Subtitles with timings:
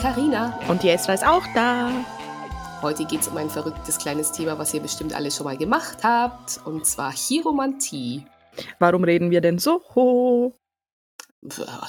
[0.00, 0.58] Karina.
[0.68, 1.92] Und die Esra ist auch da.
[2.80, 5.98] Heute geht es um ein verrücktes kleines Thema, was ihr bestimmt alle schon mal gemacht
[6.02, 8.24] habt, und zwar Chiromantie.
[8.78, 9.82] Warum reden wir denn so?
[9.94, 10.54] Ho?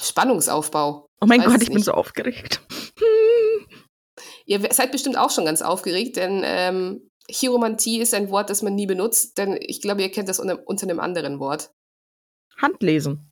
[0.02, 1.06] Spannungsaufbau.
[1.22, 1.72] Oh mein Gott, ich nicht.
[1.72, 2.60] bin so aufgeregt.
[4.44, 8.74] Ihr seid bestimmt auch schon ganz aufgeregt, denn ähm, Chiromantie ist ein Wort, das man
[8.74, 11.70] nie benutzt, denn ich glaube, ihr kennt das unter, unter einem anderen Wort.
[12.58, 13.31] Handlesen.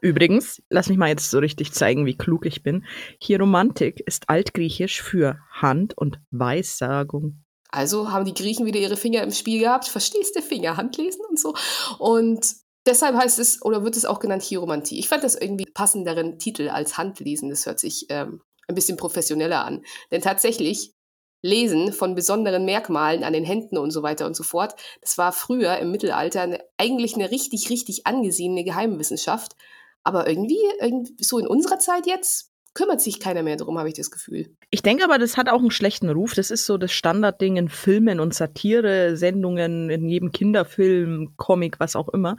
[0.00, 2.84] Übrigens, lass mich mal jetzt so richtig zeigen, wie klug ich bin.
[3.20, 7.44] Chiromantik ist altgriechisch für Hand- und Weissagung.
[7.70, 9.86] Also haben die Griechen wieder ihre Finger im Spiel gehabt.
[9.86, 11.54] Verstehst du Finger, Handlesen und so.
[11.98, 12.46] Und
[12.86, 14.98] deshalb heißt es oder wird es auch genannt Chiromantie.
[14.98, 17.50] Ich fand das irgendwie passenderen Titel als Handlesen.
[17.50, 19.84] Das hört sich ähm, ein bisschen professioneller an.
[20.10, 20.94] Denn tatsächlich
[21.42, 25.32] Lesen von besonderen Merkmalen an den Händen und so weiter und so fort, das war
[25.32, 29.56] früher im Mittelalter eine, eigentlich eine richtig, richtig angesehene Geheimwissenschaft.
[30.04, 33.94] Aber irgendwie, irgendwie, so in unserer Zeit jetzt, kümmert sich keiner mehr drum, habe ich
[33.94, 34.56] das Gefühl.
[34.70, 36.34] Ich denke aber, das hat auch einen schlechten Ruf.
[36.34, 42.08] Das ist so das Standardding in Filmen und Satire-Sendungen, in jedem Kinderfilm, Comic, was auch
[42.10, 42.36] immer,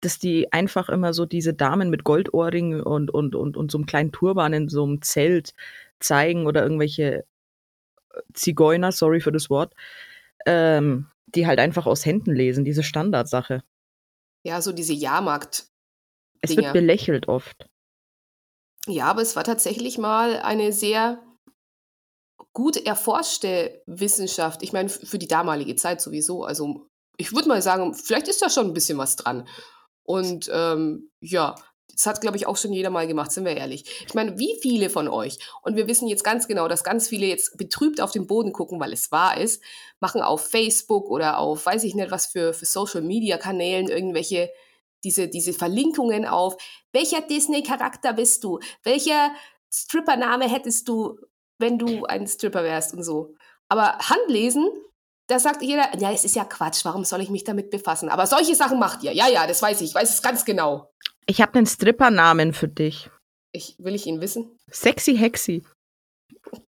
[0.00, 3.86] dass die einfach immer so diese Damen mit Goldohrringen und, und, und, und so einem
[3.86, 5.54] kleinen Turban in so einem Zelt
[5.98, 7.24] zeigen oder irgendwelche
[8.34, 9.74] Zigeuner, sorry für das Wort,
[10.46, 13.62] ähm, die halt einfach aus Händen lesen, diese Standardsache.
[14.44, 15.71] Ja, so diese Jahrmarkt.
[16.42, 17.66] Es wird belächelt oft.
[18.86, 21.22] Ja, aber es war tatsächlich mal eine sehr
[22.52, 24.62] gut erforschte Wissenschaft.
[24.62, 26.44] Ich meine, für die damalige Zeit sowieso.
[26.44, 29.48] Also ich würde mal sagen, vielleicht ist da schon ein bisschen was dran.
[30.02, 31.54] Und ähm, ja,
[31.92, 33.84] das hat, glaube ich, auch schon jeder mal gemacht, sind wir ehrlich.
[34.06, 37.26] Ich meine, wie viele von euch, und wir wissen jetzt ganz genau, dass ganz viele
[37.26, 39.62] jetzt betrübt auf den Boden gucken, weil es wahr ist,
[40.00, 44.50] machen auf Facebook oder auf, weiß ich nicht, was für, für Social-Media-Kanälen irgendwelche,
[45.04, 46.56] diese, diese Verlinkungen auf,
[46.92, 48.60] welcher Disney-Charakter bist du?
[48.82, 49.32] Welcher
[49.72, 51.18] Stripper-Name hättest du,
[51.58, 53.34] wenn du ein Stripper wärst und so?
[53.68, 54.68] Aber Handlesen,
[55.28, 58.08] da sagt jeder, ja, es ist ja Quatsch, warum soll ich mich damit befassen?
[58.08, 59.12] Aber solche Sachen macht ihr.
[59.12, 60.92] Ja, ja, das weiß ich, ich weiß es ganz genau.
[61.26, 63.10] Ich habe einen Stripper-Namen für dich.
[63.52, 64.58] Ich, will ich ihn wissen?
[64.70, 65.64] Sexy Hexy.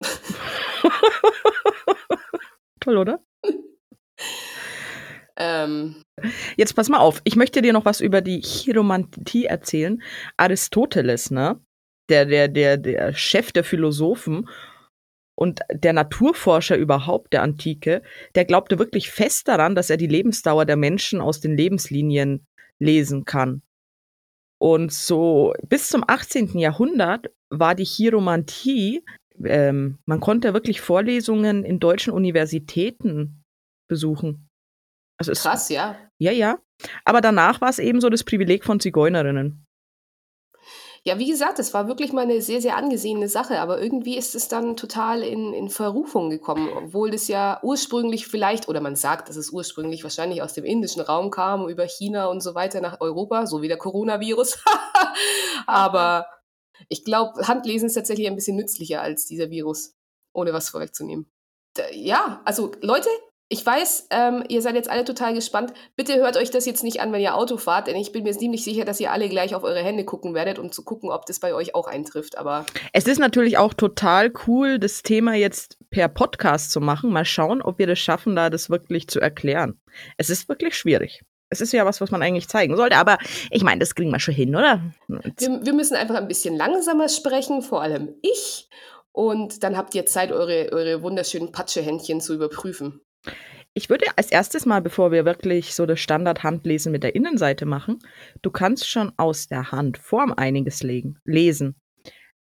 [2.80, 3.22] Toll, oder?
[5.40, 5.96] Ähm.
[6.56, 7.22] Jetzt pass mal auf.
[7.24, 10.02] Ich möchte dir noch was über die Chiromantie erzählen.
[10.36, 11.58] Aristoteles, ne?
[12.10, 14.48] Der, der, der, der Chef der Philosophen
[15.34, 18.02] und der Naturforscher überhaupt der Antike,
[18.34, 22.46] der glaubte wirklich fest daran, dass er die Lebensdauer der Menschen aus den Lebenslinien
[22.78, 23.62] lesen kann.
[24.58, 26.58] Und so bis zum 18.
[26.58, 29.02] Jahrhundert war die Chiromantie,
[29.42, 33.42] ähm, man konnte wirklich Vorlesungen in deutschen Universitäten
[33.88, 34.49] besuchen.
[35.20, 35.96] Also Krass, ja.
[36.18, 36.58] Ja, ja.
[37.04, 39.66] Aber danach war es eben so das Privileg von Zigeunerinnen.
[41.04, 44.34] Ja, wie gesagt, es war wirklich mal eine sehr, sehr angesehene Sache, aber irgendwie ist
[44.34, 49.28] es dann total in, in Verrufung gekommen, obwohl das ja ursprünglich vielleicht, oder man sagt,
[49.28, 53.00] dass es ursprünglich wahrscheinlich aus dem indischen Raum kam, über China und so weiter nach
[53.00, 54.62] Europa, so wie der Coronavirus.
[55.66, 56.26] aber
[56.88, 59.94] ich glaube, Handlesen ist tatsächlich ein bisschen nützlicher als dieser Virus,
[60.34, 61.30] ohne was vorwegzunehmen.
[61.92, 63.08] Ja, also Leute,
[63.52, 65.72] ich weiß, ähm, ihr seid jetzt alle total gespannt.
[65.96, 68.32] Bitte hört euch das jetzt nicht an, wenn ihr Auto fahrt, denn ich bin mir
[68.32, 71.26] ziemlich sicher, dass ihr alle gleich auf eure Hände gucken werdet, um zu gucken, ob
[71.26, 72.38] das bei euch auch eintrifft.
[72.38, 77.10] Aber es ist natürlich auch total cool, das Thema jetzt per Podcast zu machen.
[77.10, 79.80] Mal schauen, ob wir das schaffen, da das wirklich zu erklären.
[80.16, 81.22] Es ist wirklich schwierig.
[81.48, 83.18] Es ist ja was, was man eigentlich zeigen sollte, aber
[83.50, 84.80] ich meine, das kriegen wir schon hin, oder?
[85.08, 88.68] Wir, wir müssen einfach ein bisschen langsamer sprechen, vor allem ich.
[89.10, 93.00] Und dann habt ihr Zeit, eure, eure wunderschönen Patschehändchen zu überprüfen.
[93.72, 97.98] Ich würde als erstes mal, bevor wir wirklich so das Standard-Handlesen mit der Innenseite machen,
[98.42, 101.76] du kannst schon aus der Handform einiges legen, lesen.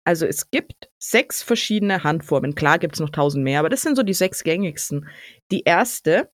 [0.04, 2.54] Also es gibt sechs verschiedene Handformen.
[2.54, 5.06] Klar gibt es noch tausend mehr, aber das sind so die sechs gängigsten.
[5.50, 6.30] Die erste,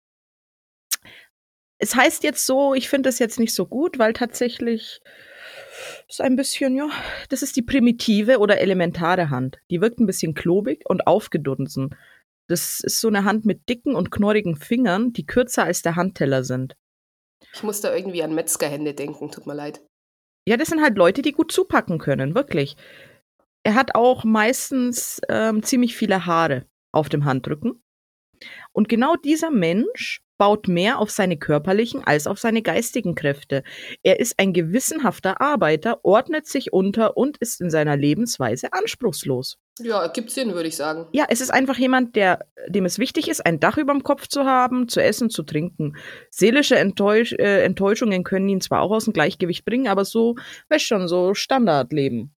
[1.78, 5.00] es heißt jetzt so, ich finde das jetzt nicht so gut, weil tatsächlich
[6.08, 6.88] ist ein bisschen, ja,
[7.30, 9.58] das ist die primitive oder elementare Hand.
[9.70, 11.96] Die wirkt ein bisschen klobig und aufgedunsen.
[12.48, 16.44] Das ist so eine Hand mit dicken und knorrigen Fingern, die kürzer als der Handteller
[16.44, 16.76] sind.
[17.52, 19.80] Ich muss da irgendwie an Metzgerhände denken, tut mir leid.
[20.46, 22.76] Ja, das sind halt Leute, die gut zupacken können, wirklich.
[23.62, 27.82] Er hat auch meistens ähm, ziemlich viele Haare auf dem Handrücken.
[28.72, 33.62] Und genau dieser Mensch baut mehr auf seine körperlichen als auf seine geistigen Kräfte.
[34.02, 39.56] Er ist ein gewissenhafter Arbeiter, ordnet sich unter und ist in seiner Lebensweise anspruchslos.
[39.80, 41.08] Ja, gibt Sinn, würde ich sagen.
[41.12, 44.28] Ja, es ist einfach jemand, der, dem es wichtig ist, ein Dach über dem Kopf
[44.28, 45.96] zu haben, zu essen, zu trinken.
[46.30, 50.36] Seelische Enttäusch äh, Enttäuschungen können ihn zwar auch aus dem Gleichgewicht bringen, aber so,
[50.68, 52.32] weißt schon, so Standardleben.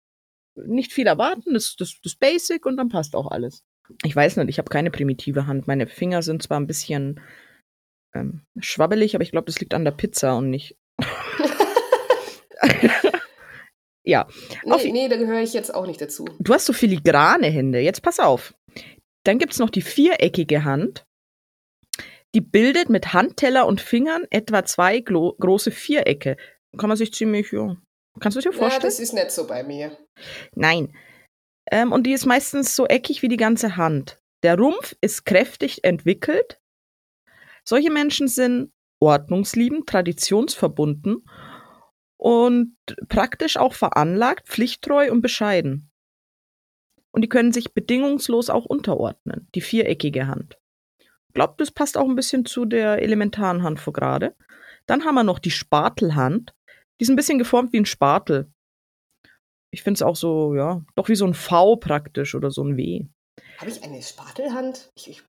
[0.55, 3.63] nicht viel erwarten, das, das, das Basic und dann passt auch alles.
[4.03, 5.67] Ich weiß nicht, ich habe keine primitive Hand.
[5.67, 7.19] Meine Finger sind zwar ein bisschen
[8.13, 10.77] ähm, schwabbelig, aber ich glaube, das liegt an der Pizza und nicht.
[14.05, 14.27] ja.
[14.63, 16.25] Nee, nee, da gehöre ich jetzt auch nicht dazu.
[16.39, 17.79] Du hast so filigrane Hände.
[17.79, 18.53] Jetzt pass auf.
[19.23, 21.05] Dann gibt es noch die viereckige Hand.
[22.35, 26.37] Die bildet mit Handteller und Fingern etwa zwei große Vierecke.
[26.77, 27.77] Kann man sich ziemlich, ja.
[28.19, 28.81] Kannst du dir vorstellen?
[28.81, 29.97] Ja, das ist nicht so bei mir.
[30.53, 30.95] Nein.
[31.71, 34.19] Ähm, und die ist meistens so eckig wie die ganze Hand.
[34.43, 36.59] Der Rumpf ist kräftig entwickelt.
[37.63, 41.25] Solche Menschen sind ordnungsliebend, traditionsverbunden
[42.17, 42.75] und
[43.09, 45.91] praktisch auch veranlagt, pflichttreu und bescheiden.
[47.11, 50.57] Und die können sich bedingungslos auch unterordnen, die viereckige Hand.
[50.99, 54.35] Ich glaube, das passt auch ein bisschen zu der elementaren Hand vor gerade.
[54.85, 56.53] Dann haben wir noch die Spatelhand.
[56.99, 58.51] Die ist ein bisschen geformt wie ein Spatel.
[59.71, 62.77] Ich finde es auch so, ja, doch wie so ein V praktisch oder so ein
[62.77, 63.07] W.
[63.57, 64.91] Habe ich eine Spatelhand?
[64.95, 65.23] Ich, ich.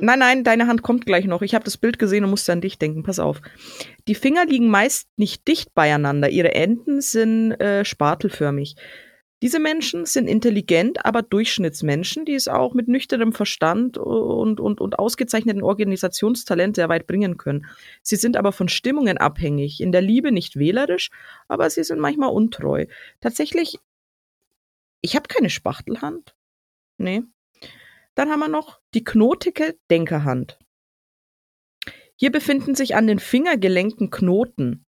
[0.00, 1.42] Nein, nein, deine Hand kommt gleich noch.
[1.42, 3.02] Ich habe das Bild gesehen und musste an dich denken.
[3.02, 3.42] Pass auf.
[4.08, 6.30] Die Finger liegen meist nicht dicht beieinander.
[6.30, 8.76] Ihre Enden sind äh, spatelförmig.
[9.42, 14.98] Diese Menschen sind intelligent, aber Durchschnittsmenschen, die es auch mit nüchternem Verstand und, und, und
[15.00, 17.66] ausgezeichneten Organisationstalent sehr weit bringen können.
[18.02, 21.10] Sie sind aber von Stimmungen abhängig, in der Liebe nicht wählerisch,
[21.48, 22.86] aber sie sind manchmal untreu.
[23.20, 23.78] Tatsächlich,
[25.00, 26.36] ich habe keine Spachtelhand.
[26.96, 27.24] Nee.
[28.14, 30.58] Dann haben wir noch die knotige Denkerhand.
[32.16, 34.86] Hier befinden sich an den Fingergelenken Knoten.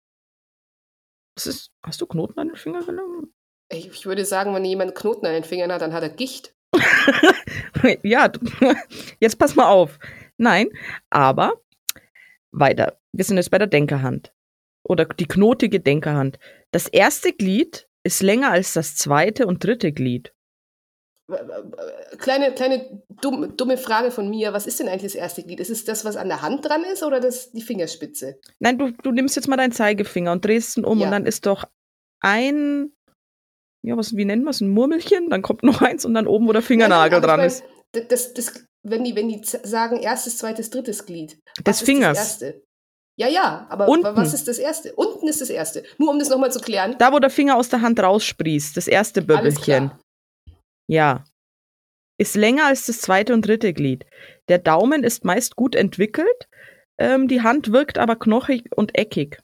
[1.35, 3.33] Was ist, hast du Knoten an den Fingergelenken?
[3.69, 6.55] Ich, ich würde sagen, wenn jemand Knoten an den Fingern hat, dann hat er Gicht.
[8.03, 8.31] ja,
[9.19, 9.99] jetzt pass mal auf.
[10.37, 10.69] Nein,
[11.09, 11.61] aber
[12.51, 12.99] weiter.
[13.11, 14.33] Wir sind jetzt bei der Denkerhand.
[14.83, 16.39] Oder die knotige Denkerhand.
[16.71, 20.33] Das erste Glied ist länger als das zweite und dritte Glied.
[22.19, 24.53] Kleine, kleine dumme, dumme Frage von mir.
[24.53, 25.59] Was ist denn eigentlich das erste Glied?
[25.59, 28.39] Ist es das, was an der Hand dran ist oder das, die Fingerspitze?
[28.59, 31.05] Nein, du, du nimmst jetzt mal deinen Zeigefinger und drehst ihn um ja.
[31.05, 31.65] und dann ist doch
[32.21, 32.93] ein
[33.87, 36.47] ja, was, wie nennen wir es, ein Murmelchen, dann kommt noch eins und dann oben,
[36.47, 37.63] wo der Fingernagel dran mein, ist.
[38.09, 41.39] Das, das, wenn, die, wenn die sagen erstes, zweites, drittes Glied.
[41.65, 42.17] Des Fingers.
[42.17, 42.61] Das erste?
[43.19, 44.15] Ja, ja, aber Unten.
[44.15, 44.93] was ist das erste?
[44.93, 45.83] Unten ist das erste.
[45.97, 46.95] Nur um das nochmal zu klären.
[46.99, 49.91] Da, wo der Finger aus der Hand raussprießt, das erste Böbbelchen.
[50.87, 51.25] Ja.
[52.19, 54.05] Ist länger als das zweite und dritte Glied.
[54.47, 56.47] Der Daumen ist meist gut entwickelt,
[56.97, 59.39] ähm, die Hand wirkt aber knochig und eckig.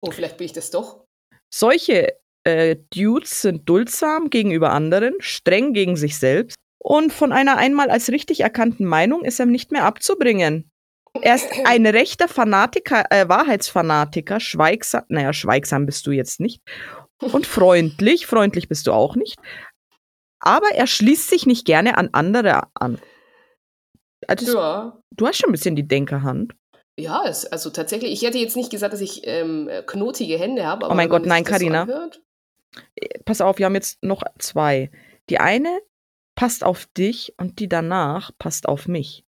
[0.00, 1.04] Oh, vielleicht bin ich das doch.
[1.52, 2.14] Solche
[2.44, 8.10] äh, Dudes sind duldsam gegenüber anderen, streng gegen sich selbst und von einer einmal als
[8.10, 10.70] richtig erkannten Meinung ist er nicht mehr abzubringen.
[11.20, 16.62] Er ist ein rechter Fanatiker, äh, Wahrheitsfanatiker, schweigsam, naja, schweigsam bist du jetzt nicht.
[17.20, 19.36] Und freundlich, freundlich bist du auch nicht.
[20.40, 22.98] Aber er schließt sich nicht gerne an andere an.
[24.26, 24.98] Also, ja.
[25.12, 26.54] Du hast schon ein bisschen die Denkerhand.
[26.98, 30.88] Ja, es, also tatsächlich, ich hätte jetzt nicht gesagt, dass ich ähm, knotige Hände habe.
[30.90, 31.86] oh mein Gott, nein, Karina.
[31.86, 32.20] So
[33.24, 34.90] pass auf, wir haben jetzt noch zwei.
[35.28, 35.80] Die eine
[36.34, 39.24] passt auf dich und die danach passt auf mich.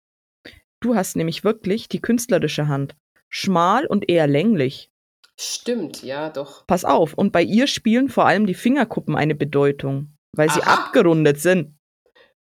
[0.80, 2.96] Du hast nämlich wirklich die künstlerische Hand.
[3.28, 4.90] Schmal und eher länglich.
[5.38, 6.66] Stimmt, ja, doch.
[6.66, 10.86] Pass auf, und bei ihr spielen vor allem die Fingerkuppen eine Bedeutung, weil sie Aha.
[10.86, 11.76] abgerundet sind.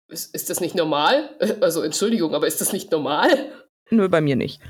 [0.08, 1.36] Ist, ist das nicht normal?
[1.60, 3.30] Also, Entschuldigung, aber ist das nicht normal?
[3.90, 4.60] Nö, bei mir nicht.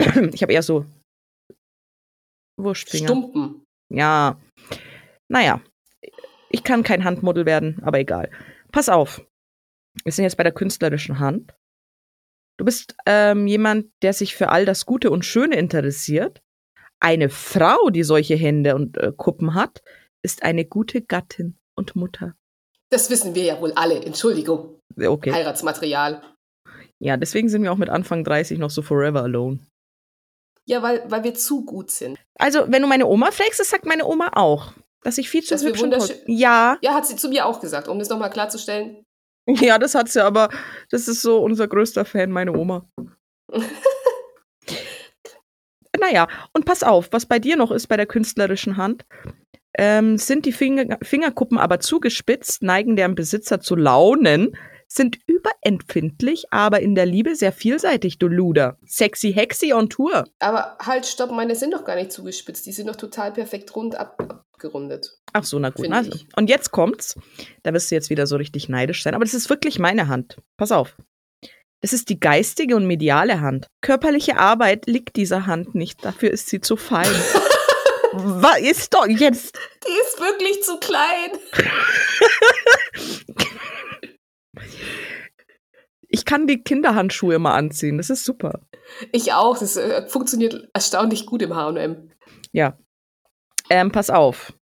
[0.32, 0.84] Ich habe eher so
[2.58, 3.08] Wurstfinger.
[3.08, 3.64] Stumpen.
[3.88, 4.40] Ja.
[5.28, 5.60] Naja,
[6.50, 8.30] ich kann kein Handmodel werden, aber egal.
[8.72, 9.22] Pass auf.
[10.04, 11.54] Wir sind jetzt bei der künstlerischen Hand.
[12.58, 16.42] Du bist ähm, jemand, der sich für all das Gute und Schöne interessiert.
[17.00, 19.82] Eine Frau, die solche Hände und äh, Kuppen hat,
[20.22, 22.34] ist eine gute Gattin und Mutter.
[22.90, 24.02] Das wissen wir ja wohl alle.
[24.02, 24.80] Entschuldigung.
[24.98, 25.32] Okay.
[25.32, 26.22] Heiratsmaterial.
[26.98, 29.60] Ja, deswegen sind wir auch mit Anfang 30 noch so forever alone.
[30.66, 32.18] Ja, weil, weil wir zu gut sind.
[32.38, 34.72] Also, wenn du meine Oma fragst, das sagt meine Oma auch.
[35.02, 36.18] Dass ich viel zu dass hübsch wunderschön.
[36.26, 36.76] Ja.
[36.82, 39.04] Ja, hat sie zu mir auch gesagt, um das nochmal klarzustellen.
[39.50, 40.50] Ja, das hat sie, aber
[40.90, 42.86] das ist so unser größter Fan, meine Oma.
[45.98, 49.06] naja, und pass auf, was bei dir noch ist bei der künstlerischen Hand,
[49.78, 54.54] ähm, sind die Finger Fingerkuppen aber zugespitzt, neigen deren Besitzer zu launen,
[54.86, 58.78] sind überempfindlich, aber in der Liebe sehr vielseitig, du Luder.
[58.84, 60.24] Sexy Hexy on Tour.
[60.38, 62.66] Aber halt, stopp, meine sind doch gar nicht zugespitzt.
[62.66, 65.16] Die sind doch total perfekt rund ab abgerundet.
[65.32, 65.90] Ach so, na gut.
[65.90, 66.18] Also.
[66.36, 67.16] Und jetzt kommt's.
[67.62, 69.14] Da wirst du jetzt wieder so richtig neidisch sein.
[69.14, 70.38] Aber das ist wirklich meine Hand.
[70.56, 70.96] Pass auf.
[71.80, 73.68] Das ist die geistige und mediale Hand.
[73.82, 76.04] Körperliche Arbeit liegt dieser Hand nicht.
[76.04, 77.06] Dafür ist sie zu fein.
[78.12, 79.58] Was ist doch jetzt?
[79.86, 81.30] Die ist wirklich zu klein.
[86.08, 87.98] Ich kann die Kinderhandschuhe immer anziehen.
[87.98, 88.62] Das ist super.
[89.12, 89.58] Ich auch.
[89.58, 92.10] Das äh, funktioniert erstaunlich gut im H&M.
[92.52, 92.78] Ja.
[93.70, 94.54] Ähm, pass auf.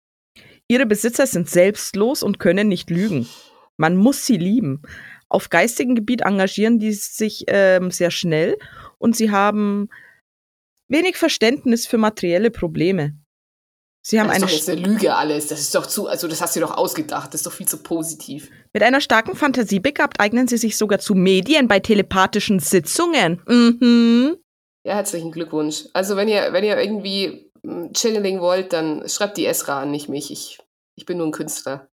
[0.68, 3.28] Ihre Besitzer sind selbstlos und können nicht lügen.
[3.76, 4.82] Man muss sie lieben.
[5.28, 8.56] Auf geistigem Gebiet engagieren die sich ähm, sehr schnell
[8.98, 9.90] und sie haben
[10.88, 13.18] wenig Verständnis für materielle Probleme.
[14.06, 15.46] Sie haben das eine, ist doch jetzt eine Lüge alles.
[15.46, 17.32] Das ist doch zu, also das hast du doch ausgedacht.
[17.32, 18.50] Das ist doch viel zu positiv.
[18.74, 23.40] Mit einer starken Fantasie begabt eignen sie sich sogar zu Medien bei telepathischen Sitzungen.
[23.48, 24.36] Mhm.
[24.86, 25.86] Ja, herzlichen Glückwunsch.
[25.94, 30.10] Also wenn ihr, wenn ihr irgendwie hm, Channeling wollt, dann schreibt die Esra an, nicht
[30.10, 30.30] mich.
[30.30, 30.58] Ich,
[30.96, 31.88] ich bin nur ein Künstler.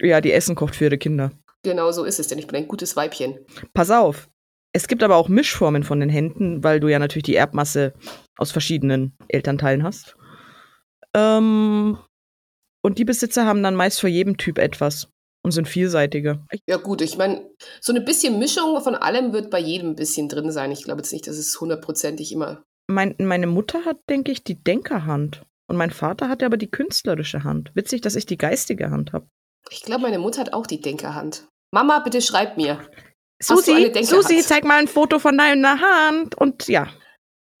[0.00, 1.30] Ja, die Essen kocht für ihre Kinder.
[1.62, 3.38] Genau so ist es, denn ich bin ein gutes Weibchen.
[3.74, 4.30] Pass auf.
[4.72, 7.92] Es gibt aber auch Mischformen von den Händen, weil du ja natürlich die Erbmasse
[8.38, 10.16] aus verschiedenen Elternteilen hast.
[11.16, 11.98] Ähm,
[12.82, 15.08] und die Besitzer haben dann meist für jedem Typ etwas
[15.42, 16.44] und sind vielseitiger.
[16.66, 17.48] Ja gut, ich meine,
[17.80, 20.70] so eine bisschen Mischung von allem wird bei jedem ein bisschen drin sein.
[20.72, 22.62] Ich glaube jetzt nicht, dass es hundertprozentig immer.
[22.88, 25.42] Mein, meine Mutter hat, denke ich, die Denkerhand.
[25.68, 27.70] Und mein Vater hatte aber die künstlerische Hand.
[27.74, 29.28] Witzig, dass ich die geistige Hand habe.
[29.70, 31.46] Ich glaube, meine Mutter hat auch die Denkerhand.
[31.72, 32.80] Mama, bitte schreib mir.
[33.40, 36.36] Susi, Susi, zeig mal ein Foto von deiner Hand.
[36.36, 36.88] Und ja,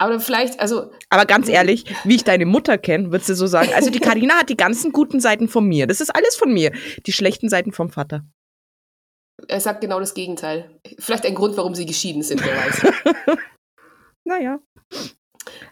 [0.00, 0.90] aber vielleicht, also.
[1.10, 3.68] Aber ganz ehrlich, wie ich deine Mutter kenne, würdest du so sagen.
[3.74, 5.86] Also die Karina hat die ganzen guten Seiten von mir.
[5.86, 6.72] Das ist alles von mir.
[7.04, 8.24] Die schlechten Seiten vom Vater.
[9.46, 10.80] Er sagt genau das Gegenteil.
[10.98, 13.36] Vielleicht ein Grund, warum sie geschieden sind, wer weiß.
[14.24, 14.58] naja.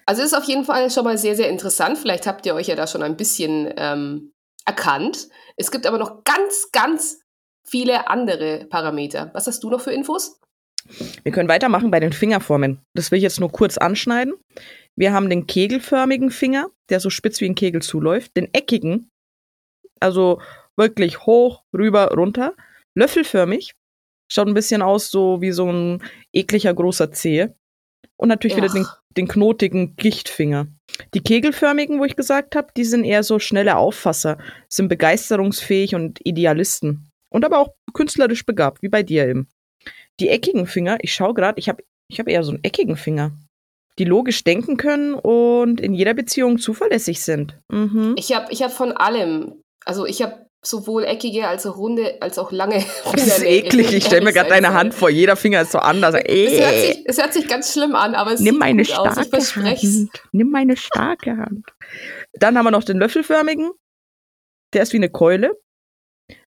[0.04, 1.96] Also ist auf jeden Fall schon mal sehr, sehr interessant.
[1.96, 4.32] Vielleicht habt ihr euch ja da schon ein bisschen ähm,
[4.66, 5.28] erkannt.
[5.56, 7.22] Es gibt aber noch ganz, ganz
[7.66, 9.30] viele andere Parameter.
[9.32, 10.38] Was hast du noch für Infos?
[11.22, 12.80] Wir können weitermachen bei den Fingerformen.
[12.94, 14.34] Das will ich jetzt nur kurz anschneiden.
[14.96, 19.10] Wir haben den kegelförmigen Finger, der so spitz wie ein Kegel zuläuft, den eckigen,
[20.00, 20.40] also
[20.76, 22.54] wirklich hoch, rüber, runter,
[22.94, 23.74] löffelförmig,
[24.30, 27.54] schaut ein bisschen aus so wie so ein ekliger großer Zehe.
[28.16, 28.62] Und natürlich Ach.
[28.62, 30.66] wieder den, den knotigen Gichtfinger.
[31.14, 36.18] Die kegelförmigen, wo ich gesagt habe, die sind eher so schnelle Auffasser, sind begeisterungsfähig und
[36.24, 37.10] Idealisten.
[37.30, 39.48] Und aber auch künstlerisch begabt, wie bei dir eben.
[40.20, 43.32] Die eckigen Finger, ich schaue gerade, ich habe ich hab eher so einen eckigen Finger.
[43.98, 47.58] Die logisch denken können und in jeder Beziehung zuverlässig sind.
[47.68, 48.14] Mhm.
[48.16, 52.38] Ich habe ich hab von allem, also ich habe sowohl eckige als auch runde, als
[52.38, 52.84] auch lange.
[53.12, 53.92] Das ist eklig.
[53.92, 55.10] Ich stelle mir gerade deine Hand vor.
[55.10, 56.14] Jeder Finger ist so anders.
[56.14, 58.98] Es hört, sich, es hört sich ganz schlimm an, aber es Nimm sieht meine gut
[58.98, 59.16] aus.
[59.16, 60.10] Ich starke Hand.
[60.32, 61.66] Nimm meine starke Hand.
[62.34, 63.70] Dann haben wir noch den löffelförmigen.
[64.74, 65.56] Der ist wie eine Keule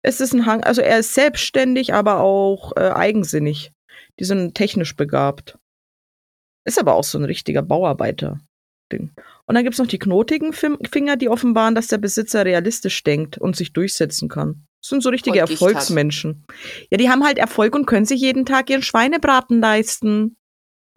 [0.08, 3.72] es ist ein Hang, also er ist selbstständig, aber auch äh, eigensinnig.
[4.20, 5.58] Die sind technisch begabt.
[6.66, 9.12] Ist aber auch so ein richtiger Bauarbeiter-Ding.
[9.46, 13.38] Und dann gibt es noch die knotigen Finger, die offenbaren, dass der Besitzer realistisch denkt
[13.38, 14.66] und sich durchsetzen kann.
[14.82, 16.46] Das sind so richtige Erfolgsmenschen.
[16.90, 20.38] Ja, die haben halt Erfolg und können sich jeden Tag ihren Schweinebraten leisten.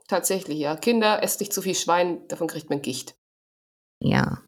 [0.06, 0.76] Tatsächlich, ja.
[0.76, 3.14] Kinder, esst nicht zu viel Schwein, davon kriegt man Gicht.
[4.00, 4.42] Ja.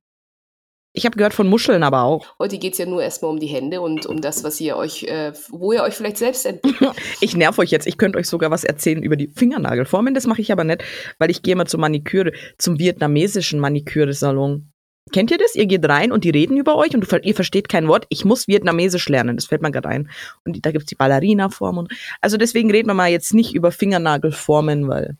[0.94, 2.34] Ich habe gehört von Muscheln aber auch.
[2.38, 5.04] Heute geht es ja nur erstmal um die Hände und um das, was ihr euch,
[5.04, 6.76] äh, wo ihr euch vielleicht selbst entdeckt.
[7.20, 7.86] ich nerv euch jetzt.
[7.86, 10.12] Ich könnte euch sogar was erzählen über die Fingernagelformen.
[10.12, 10.84] Das mache ich aber nicht,
[11.18, 14.70] weil ich gehe mal zur Maniküre, zum vietnamesischen Maniküre-Salon.
[15.12, 15.54] Kennt ihr das?
[15.54, 18.06] Ihr geht rein und die reden über euch und ihr versteht kein Wort.
[18.10, 20.10] Ich muss Vietnamesisch lernen, das fällt mir gerade ein.
[20.44, 21.88] Und da gibt's die Ballerina-Form.
[22.20, 25.16] Also deswegen reden wir mal jetzt nicht über Fingernagelformen, weil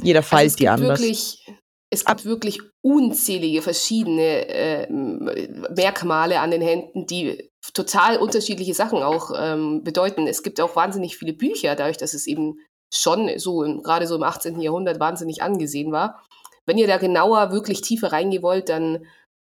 [0.00, 1.00] jeder also feilt die anders.
[1.00, 1.44] Wirklich
[1.94, 9.30] es gibt wirklich unzählige verschiedene äh, Merkmale an den Händen, die total unterschiedliche Sachen auch
[9.36, 10.26] ähm, bedeuten.
[10.26, 12.58] Es gibt auch wahnsinnig viele Bücher, dadurch, dass es eben
[12.92, 14.60] schon so, gerade so im 18.
[14.60, 16.22] Jahrhundert wahnsinnig angesehen war.
[16.66, 19.06] Wenn ihr da genauer, wirklich tiefer reingehen wollt, dann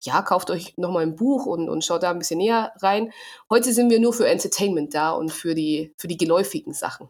[0.03, 3.12] ja, kauft euch nochmal ein Buch und, und schaut da ein bisschen näher rein.
[3.50, 7.09] Heute sind wir nur für Entertainment da und für die, für die geläufigen Sachen.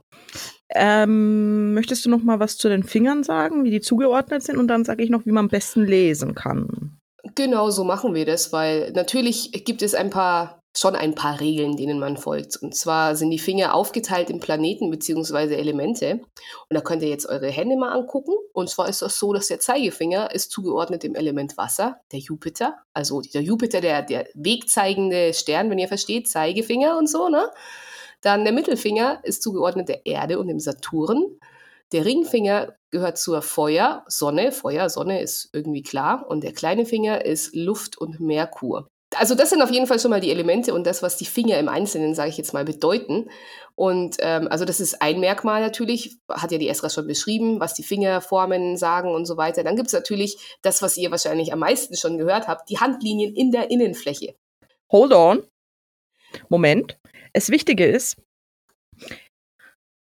[0.71, 4.57] Ähm, möchtest du noch mal was zu den Fingern sagen, wie die zugeordnet sind?
[4.57, 6.99] Und dann sage ich noch, wie man am besten lesen kann.
[7.35, 11.77] Genau so machen wir das, weil natürlich gibt es ein paar schon ein paar Regeln,
[11.77, 12.57] denen man folgt.
[12.57, 15.55] Und zwar sind die Finger aufgeteilt in Planeten bzw.
[15.55, 16.21] Elemente.
[16.69, 18.35] Und da könnt ihr jetzt eure Hände mal angucken.
[18.53, 22.77] Und zwar ist das so, dass der Zeigefinger ist zugeordnet dem Element Wasser, der Jupiter.
[22.93, 27.51] Also der Jupiter, der, der wegzeigende Stern, wenn ihr versteht, Zeigefinger und so, ne?
[28.21, 31.39] Dann der Mittelfinger ist zugeordnet der Erde und dem Saturn.
[31.93, 34.53] Der Ringfinger gehört zur Feuer, Sonne.
[34.53, 36.27] Feuer, Sonne ist irgendwie klar.
[36.29, 40.11] Und der kleine Finger ist Luft und Merkur also das sind auf jeden Fall schon
[40.11, 43.29] mal die Elemente und das, was die Finger im Einzelnen, sage ich jetzt mal, bedeuten.
[43.75, 47.75] Und ähm, also das ist ein Merkmal natürlich, hat ja die Esra schon beschrieben, was
[47.75, 49.65] die Fingerformen sagen und so weiter.
[49.65, 53.35] Dann gibt es natürlich das, was ihr wahrscheinlich am meisten schon gehört habt, die Handlinien
[53.35, 54.35] in der Innenfläche.
[54.91, 55.43] Hold on.
[56.49, 56.99] Moment.
[57.33, 58.17] Das Wichtige ist,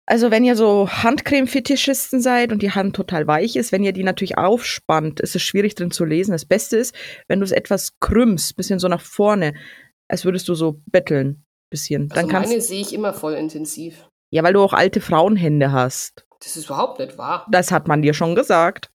[0.08, 4.04] also wenn ihr so Handcreme-Fetischisten seid und die Hand total weich ist, wenn ihr die
[4.04, 6.32] natürlich aufspannt, ist es schwierig drin zu lesen.
[6.32, 6.94] Das Beste ist,
[7.28, 9.52] wenn du es etwas krümmst, bisschen so nach vorne,
[10.08, 12.08] als würdest du so betteln, bisschen.
[12.08, 14.08] Dann also kannst meine sehe ich immer voll intensiv.
[14.30, 16.24] Ja, weil du auch alte Frauenhände hast.
[16.40, 17.46] Das ist überhaupt nicht wahr.
[17.50, 18.90] Das hat man dir schon gesagt.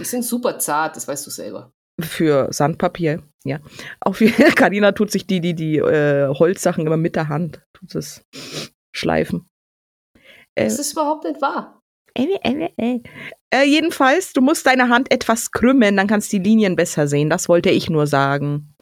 [0.00, 1.72] Die sind super zart, das weißt du selber.
[2.00, 3.60] Für Sandpapier, ja.
[4.00, 7.94] Auch wie Karina tut sich die, die, die äh, Holzsachen immer mit der Hand, tut
[7.94, 8.24] es
[8.92, 9.48] schleifen.
[10.56, 11.80] Das äh, ist überhaupt nicht wahr.
[12.14, 13.00] Äh, äh, äh,
[13.50, 17.30] äh, jedenfalls, du musst deine Hand etwas krümmen, dann kannst du die Linien besser sehen.
[17.30, 18.74] Das wollte ich nur sagen.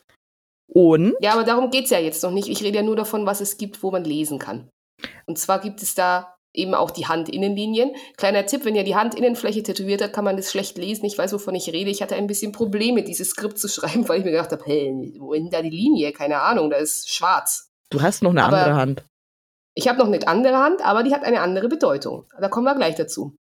[0.68, 1.14] Und?
[1.20, 2.48] Ja, aber darum geht es ja jetzt noch nicht.
[2.48, 4.68] Ich rede ja nur davon, was es gibt, wo man lesen kann.
[5.26, 7.90] Und zwar gibt es da eben auch die Handinnenlinien.
[8.16, 11.04] Kleiner Tipp, wenn ihr die Handinnenfläche tätowiert habt, kann man das schlecht lesen.
[11.04, 11.90] Ich weiß, wovon ich rede.
[11.90, 15.14] Ich hatte ein bisschen Probleme, dieses Skript zu schreiben, weil ich mir gedacht habe, hey,
[15.18, 16.12] wo ist denn da die Linie?
[16.12, 17.70] Keine Ahnung, da ist schwarz.
[17.90, 19.04] Du hast noch eine aber, andere Hand.
[19.76, 22.26] Ich habe noch eine andere Hand, aber die hat eine andere Bedeutung.
[22.38, 23.36] Da kommen wir gleich dazu.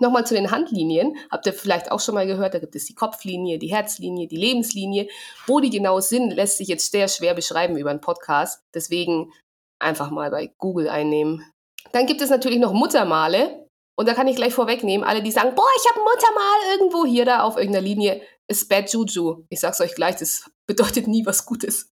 [0.00, 1.16] Nochmal zu den Handlinien.
[1.30, 4.36] Habt ihr vielleicht auch schon mal gehört, da gibt es die Kopflinie, die Herzlinie, die
[4.36, 5.08] Lebenslinie.
[5.46, 8.62] Wo die genau sind, lässt sich jetzt sehr schwer beschreiben über einen Podcast.
[8.74, 9.32] Deswegen
[9.80, 11.44] einfach mal bei Google einnehmen.
[11.92, 13.66] Dann gibt es natürlich noch Muttermale.
[13.96, 17.24] Und da kann ich gleich vorwegnehmen, alle, die sagen, boah, ich habe Muttermal irgendwo hier
[17.24, 19.44] da auf irgendeiner Linie, ist Bad Juju.
[19.48, 21.90] Ich sag's euch gleich, das bedeutet nie was Gutes.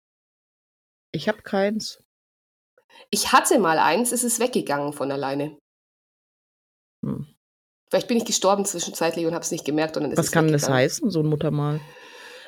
[1.11, 2.01] Ich habe keins.
[3.11, 5.57] Ich hatte mal eins, es ist weggegangen von alleine.
[7.03, 7.27] Hm.
[7.89, 9.97] Vielleicht bin ich gestorben zwischenzeitlich und habe es nicht gemerkt.
[9.97, 11.79] Und dann ist Was kann das heißen, so ein Muttermal?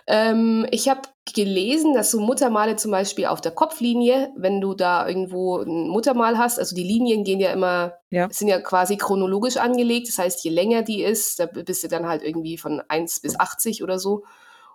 [0.08, 1.02] Ähm, ich habe
[1.34, 6.38] gelesen, dass so Muttermale zum Beispiel auf der Kopflinie, wenn du da irgendwo ein Muttermal
[6.38, 8.28] hast, also die Linien gehen ja immer, ja.
[8.32, 10.10] sind ja quasi chronologisch angelegt.
[10.10, 13.40] Das heißt, je länger die ist, da bist du dann halt irgendwie von 1 bis
[13.40, 14.24] 80 oder so.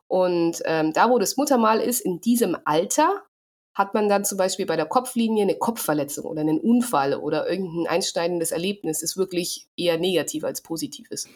[0.09, 3.23] Und ähm, da, wo das Muttermal ist, in diesem Alter,
[3.77, 7.87] hat man dann zum Beispiel bei der Kopflinie eine Kopfverletzung oder einen Unfall oder irgendein
[7.87, 11.29] einschneidendes Erlebnis, das wirklich eher negativ als positiv ist.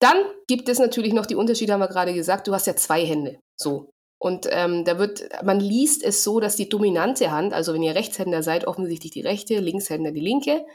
[0.00, 3.06] Dann gibt es natürlich noch die Unterschiede, haben wir gerade gesagt, du hast ja zwei
[3.06, 3.38] Hände.
[3.58, 3.88] So.
[4.20, 7.94] Und ähm, da wird, man liest es so, dass die dominante Hand, also wenn ihr
[7.94, 10.66] Rechtshänder seid, offensichtlich die rechte, Linkshänder die linke,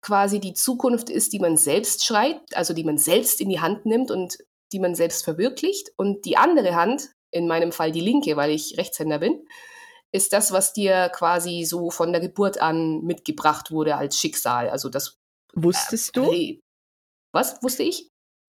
[0.00, 3.84] quasi die Zukunft ist, die man selbst schreibt, also die man selbst in die Hand
[3.84, 4.38] nimmt und
[4.72, 5.90] die man selbst verwirklicht.
[5.96, 9.46] Und die andere Hand in meinem Fall die linke, weil ich Rechtshänder bin,
[10.12, 14.70] ist das, was dir quasi so von der Geburt an mitgebracht wurde als Schicksal.
[14.70, 15.18] Also das.
[15.54, 16.32] Wusstest du?
[16.32, 16.60] Äh,
[17.32, 18.08] was wusste ich?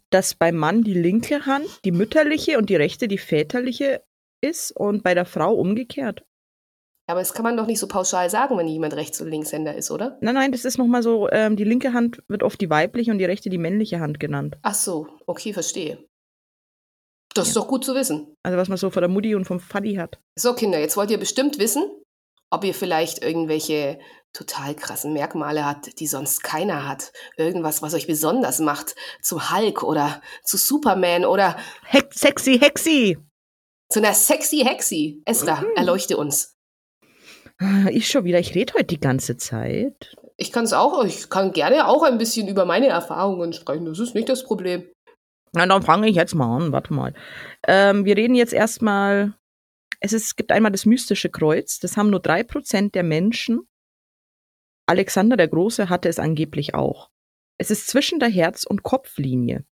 [0.10, 4.04] Dass beim Mann die linke Hand die mütterliche und die rechte die väterliche
[4.42, 6.24] ist und bei der Frau umgekehrt.
[7.10, 9.92] Aber das kann man doch nicht so pauschal sagen, wenn jemand Rechts- oder Linkshänder ist,
[9.92, 10.18] oder?
[10.20, 13.18] Nein, nein, das ist nochmal so, ähm, die linke Hand wird oft die weibliche und
[13.18, 14.58] die rechte die männliche Hand genannt.
[14.62, 16.06] Ach so, okay, verstehe.
[17.34, 18.34] Das ist doch gut zu wissen.
[18.44, 20.20] Also was man so von der Mutti und vom Faddy hat.
[20.36, 21.84] So, Kinder, jetzt wollt ihr bestimmt wissen,
[22.50, 24.00] ob ihr vielleicht irgendwelche
[24.34, 27.12] total krassen Merkmale habt, die sonst keiner hat.
[27.38, 28.96] Irgendwas, was euch besonders macht.
[29.22, 31.58] Zu Hulk oder zu Superman oder.
[31.84, 33.18] Hex sexy Hexi!
[33.90, 35.22] Zu einer sexy Hexi.
[35.26, 35.68] Esra, mhm.
[35.76, 36.56] erleuchte uns.
[37.90, 38.40] Ich schon wieder.
[38.40, 40.16] Ich rede heute die ganze Zeit.
[40.36, 41.04] Ich kann es auch.
[41.04, 43.86] Ich kann gerne auch ein bisschen über meine Erfahrungen sprechen.
[43.86, 44.88] Das ist nicht das Problem.
[45.54, 46.72] Na, dann fange ich jetzt mal an.
[46.72, 47.14] Warte mal.
[47.68, 49.34] Ähm, wir reden jetzt erstmal.
[50.00, 51.80] Es, es gibt einmal das mystische Kreuz.
[51.80, 53.68] Das haben nur drei Prozent der Menschen.
[54.88, 57.10] Alexander der Große hatte es angeblich auch.
[57.58, 59.66] Es ist zwischen der Herz- und Kopflinie.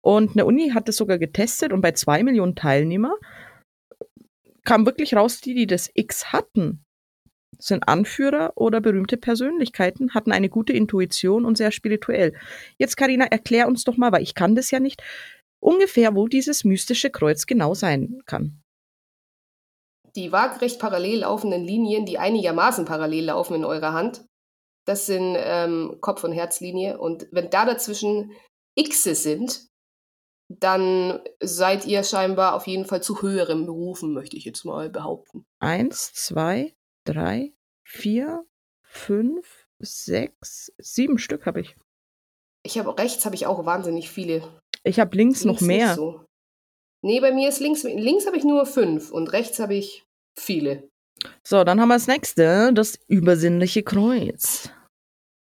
[0.00, 3.14] Und eine Uni hat es sogar getestet und bei zwei Millionen Teilnehmer
[4.64, 6.84] kam wirklich raus, die, die das X hatten,
[7.58, 12.34] sind Anführer oder berühmte Persönlichkeiten, hatten eine gute Intuition und sehr spirituell.
[12.78, 15.02] Jetzt, Karina, erklär uns doch mal, weil ich kann das ja nicht,
[15.60, 18.62] ungefähr, wo dieses mystische Kreuz genau sein kann.
[20.16, 24.24] Die waagrecht parallel laufenden Linien, die einigermaßen parallel laufen in eurer Hand,
[24.84, 26.98] das sind ähm, Kopf- und Herzlinie.
[26.98, 28.32] Und wenn da dazwischen
[28.76, 29.68] Xe sind,
[30.48, 35.44] dann seid ihr scheinbar auf jeden Fall zu höheren Berufen, möchte ich jetzt mal behaupten.
[35.60, 37.52] Eins, zwei, drei,
[37.84, 38.44] vier,
[38.82, 41.76] fünf, sechs, sieben Stück habe ich.
[42.64, 44.42] Ich habe rechts habe ich auch wahnsinnig viele.
[44.84, 45.94] Ich habe links, links, noch mehr.
[45.94, 46.24] So.
[47.04, 50.04] Nee, bei mir ist links, links habe ich nur fünf und rechts habe ich
[50.38, 50.88] viele.
[51.44, 54.70] So, dann haben wir das nächste, das übersinnliche Kreuz.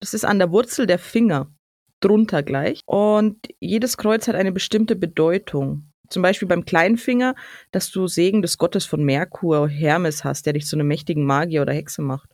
[0.00, 1.52] Das ist an der Wurzel der Finger,
[2.00, 2.80] drunter gleich.
[2.86, 5.92] Und jedes Kreuz hat eine bestimmte Bedeutung.
[6.08, 7.34] Zum Beispiel beim kleinen Finger,
[7.72, 11.62] dass du Segen des Gottes von Merkur, Hermes hast, der dich zu einem mächtigen Magier
[11.62, 12.30] oder Hexe macht.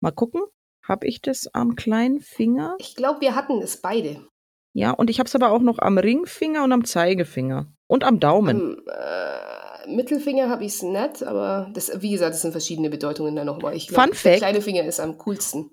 [0.00, 0.42] Mal gucken,
[0.82, 2.76] habe ich das am kleinen Finger?
[2.78, 4.26] Ich glaube, wir hatten es beide.
[4.74, 7.72] Ja, und ich habe es aber auch noch am Ringfinger und am Zeigefinger.
[7.86, 8.78] Und am Daumen.
[8.78, 13.36] Am äh, Mittelfinger habe ich es nicht, aber das, wie gesagt, das sind verschiedene Bedeutungen
[13.36, 13.76] da nochmal.
[13.76, 14.38] Ich Fun glaube, der Fact.
[14.38, 15.70] kleine Finger ist am coolsten.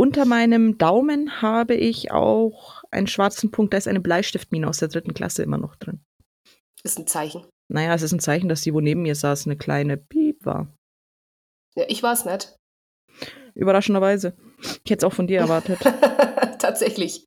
[0.00, 3.74] Unter meinem Daumen habe ich auch einen schwarzen Punkt.
[3.74, 6.00] Da ist eine Bleistiftmine aus der dritten Klasse immer noch drin.
[6.84, 7.46] Ist ein Zeichen.
[7.68, 10.72] Naja, es ist ein Zeichen, dass die, wo neben mir saß, eine kleine Piep war.
[11.74, 12.56] Ja, ich war es nicht.
[13.54, 14.36] Überraschenderweise.
[14.84, 15.78] Ich hätte es auch von dir erwartet.
[16.58, 17.24] Tatsächlich.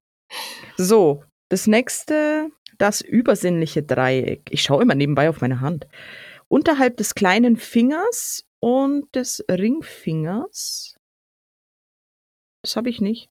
[0.78, 4.50] So, das nächste, das übersinnliche Dreieck.
[4.50, 5.88] Ich schaue immer nebenbei auf meine Hand.
[6.48, 10.96] Unterhalb des kleinen Fingers und des Ringfingers.
[12.64, 13.30] Das habe ich nicht.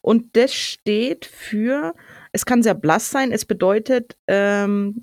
[0.00, 1.94] Und das steht für,
[2.32, 5.02] es kann sehr blass sein, es bedeutet, ähm,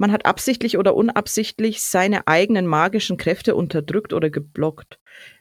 [0.00, 4.98] man hat absichtlich oder unabsichtlich seine eigenen magischen Kräfte unterdrückt oder geblockt.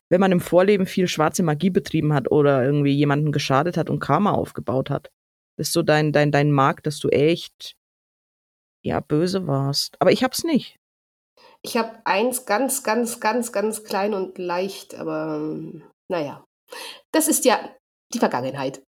[0.09, 4.01] Wenn man im Vorleben viel schwarze Magie betrieben hat oder irgendwie jemanden geschadet hat und
[4.01, 5.11] Karma aufgebaut hat.
[5.55, 7.77] Das ist so dein, dein, dein Mark, dass du echt,
[8.83, 9.95] ja, böse warst.
[10.01, 10.77] Aber ich hab's nicht.
[11.61, 15.39] Ich habe eins ganz, ganz, ganz, ganz klein und leicht, aber
[16.09, 16.43] naja.
[17.13, 17.59] Das ist ja
[18.13, 18.83] die Vergangenheit.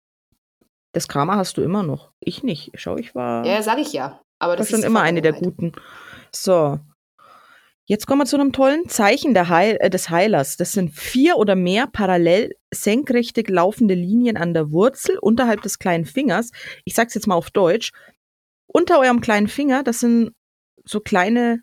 [0.93, 2.13] Das Karma hast du immer noch.
[2.21, 2.71] Ich nicht.
[2.75, 4.21] Schau, ich war, Ja, sage ich ja.
[4.39, 5.33] Aber war das schon ist die immer eine der.
[5.33, 5.73] Guten.
[6.33, 6.79] So.
[7.89, 10.57] Jetzt kommen wir zu einem tollen Zeichen der Heil äh, des Heilers.
[10.57, 16.05] Das sind vier oder mehr parallel senkrechte laufende Linien an der Wurzel unterhalb des kleinen
[16.05, 16.51] Fingers.
[16.85, 17.93] Ich sag's jetzt mal auf Deutsch.
[18.67, 20.33] Unter eurem kleinen Finger, das sind
[20.85, 21.63] so kleine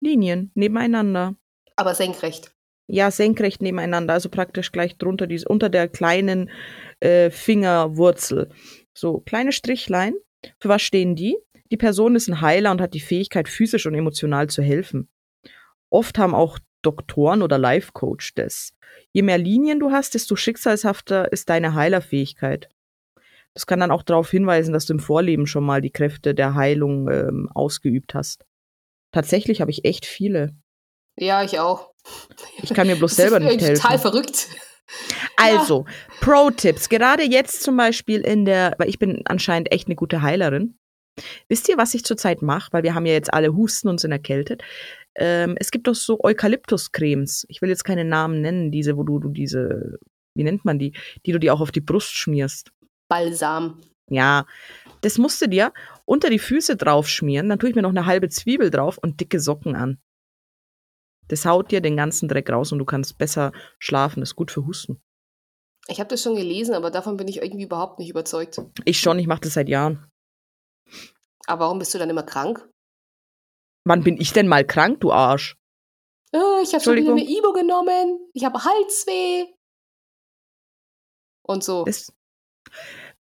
[0.00, 1.36] Linien nebeneinander.
[1.76, 2.54] Aber senkrecht.
[2.86, 6.50] Ja, senkrecht nebeneinander, also praktisch gleich drunter, dies, unter der kleinen
[7.00, 8.50] äh, Fingerwurzel.
[8.92, 10.14] So kleine Strichlein.
[10.58, 11.38] Für was stehen die?
[11.70, 15.08] Die Person ist ein Heiler und hat die Fähigkeit, physisch und emotional zu helfen.
[15.90, 18.72] Oft haben auch Doktoren oder Life Coach das.
[19.12, 22.68] Je mehr Linien du hast, desto schicksalshafter ist deine Heilerfähigkeit.
[23.54, 26.54] Das kann dann auch darauf hinweisen, dass du im Vorleben schon mal die Kräfte der
[26.54, 28.44] Heilung ähm, ausgeübt hast.
[29.12, 30.54] Tatsächlich habe ich echt viele.
[31.16, 31.92] Ja, ich auch.
[32.62, 33.80] Ich kann mir bloß Das selber ist nicht helfen.
[33.82, 34.48] total verrückt.
[35.36, 35.86] Also,
[36.20, 36.88] Pro-Tipps.
[36.88, 40.76] Gerade jetzt zum Beispiel in der, weil ich bin anscheinend echt eine gute Heilerin.
[41.48, 42.72] Wisst ihr, was ich zurzeit mache?
[42.72, 44.62] Weil wir haben ja jetzt alle Husten und sind erkältet.
[45.16, 47.46] Ähm, es gibt doch so Eukalyptuscremes.
[47.48, 49.98] Ich will jetzt keine Namen nennen, diese, wo du, du diese,
[50.34, 50.92] wie nennt man die,
[51.24, 52.72] die du dir auch auf die Brust schmierst.
[53.08, 53.80] Balsam.
[54.10, 54.46] Ja,
[55.00, 55.72] das musst du dir
[56.04, 57.48] unter die Füße drauf schmieren.
[57.48, 59.98] Dann tue ich mir noch eine halbe Zwiebel drauf und dicke Socken an.
[61.28, 64.20] Das haut dir den ganzen Dreck raus und du kannst besser schlafen.
[64.20, 65.00] Das ist gut für Husten.
[65.88, 68.60] Ich habe das schon gelesen, aber davon bin ich irgendwie überhaupt nicht überzeugt.
[68.84, 70.06] Ich schon, ich mache das seit Jahren.
[71.46, 72.68] Aber warum bist du dann immer krank?
[73.86, 75.56] Wann bin ich denn mal krank, du Arsch?
[76.32, 78.28] Oh, ich habe schon wieder eine Ibo genommen.
[78.32, 79.46] Ich habe Halsweh.
[81.46, 81.84] Und so.
[81.84, 82.12] Das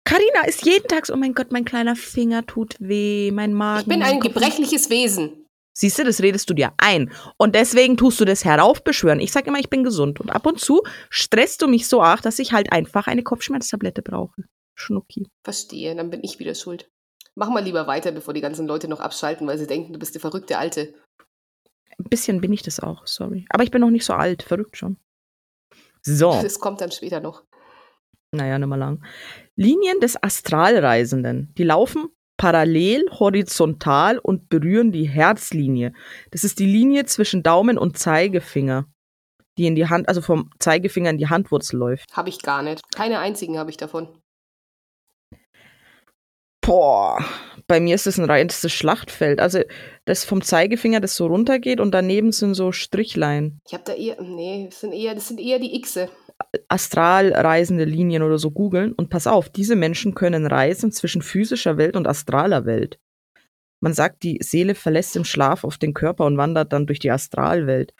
[0.04, 3.82] Carina ist jeden Tag so, oh mein Gott, mein kleiner Finger tut weh, mein Magen.
[3.82, 5.46] Ich bin ein gebrechliches Wesen.
[5.74, 7.10] Siehst du, das redest du dir ein.
[7.38, 9.20] Und deswegen tust du das heraufbeschwören.
[9.20, 10.20] Ich sag immer, ich bin gesund.
[10.20, 14.02] Und ab und zu stresst du mich so arg, dass ich halt einfach eine Kopfschmerztablette
[14.02, 14.44] brauche.
[14.74, 15.28] Schnucki.
[15.44, 16.90] Verstehe, dann bin ich wieder schuld.
[17.34, 20.14] Mach mal lieber weiter, bevor die ganzen Leute noch abschalten, weil sie denken, du bist
[20.14, 20.94] der verrückte Alte.
[21.98, 23.46] Ein bisschen bin ich das auch, sorry.
[23.48, 24.96] Aber ich bin noch nicht so alt, verrückt schon.
[26.02, 26.32] So.
[26.42, 27.44] Das kommt dann später noch.
[28.32, 29.04] naja, mal lang.
[29.56, 31.54] Linien des Astralreisenden.
[31.56, 35.92] Die laufen parallel, horizontal und berühren die Herzlinie.
[36.32, 38.86] Das ist die Linie zwischen Daumen und Zeigefinger,
[39.58, 42.16] die in die Hand, also vom Zeigefinger in die Handwurzel läuft.
[42.16, 42.82] Habe ich gar nicht.
[42.94, 44.21] Keine einzigen habe ich davon.
[46.62, 47.18] Boah,
[47.66, 49.40] bei mir ist das ein reinstes Schlachtfeld.
[49.40, 49.60] Also
[50.04, 53.60] das vom Zeigefinger, das so runtergeht und daneben sind so Strichlein.
[53.66, 54.20] Ich habe da eher.
[54.22, 56.08] Nee, das sind eher, das sind eher die Xe.
[56.68, 61.96] astralreisende Linien oder so googeln und pass auf, diese Menschen können reisen zwischen physischer Welt
[61.96, 62.98] und astraler Welt.
[63.80, 67.10] Man sagt, die Seele verlässt im Schlaf auf den Körper und wandert dann durch die
[67.10, 67.92] Astralwelt.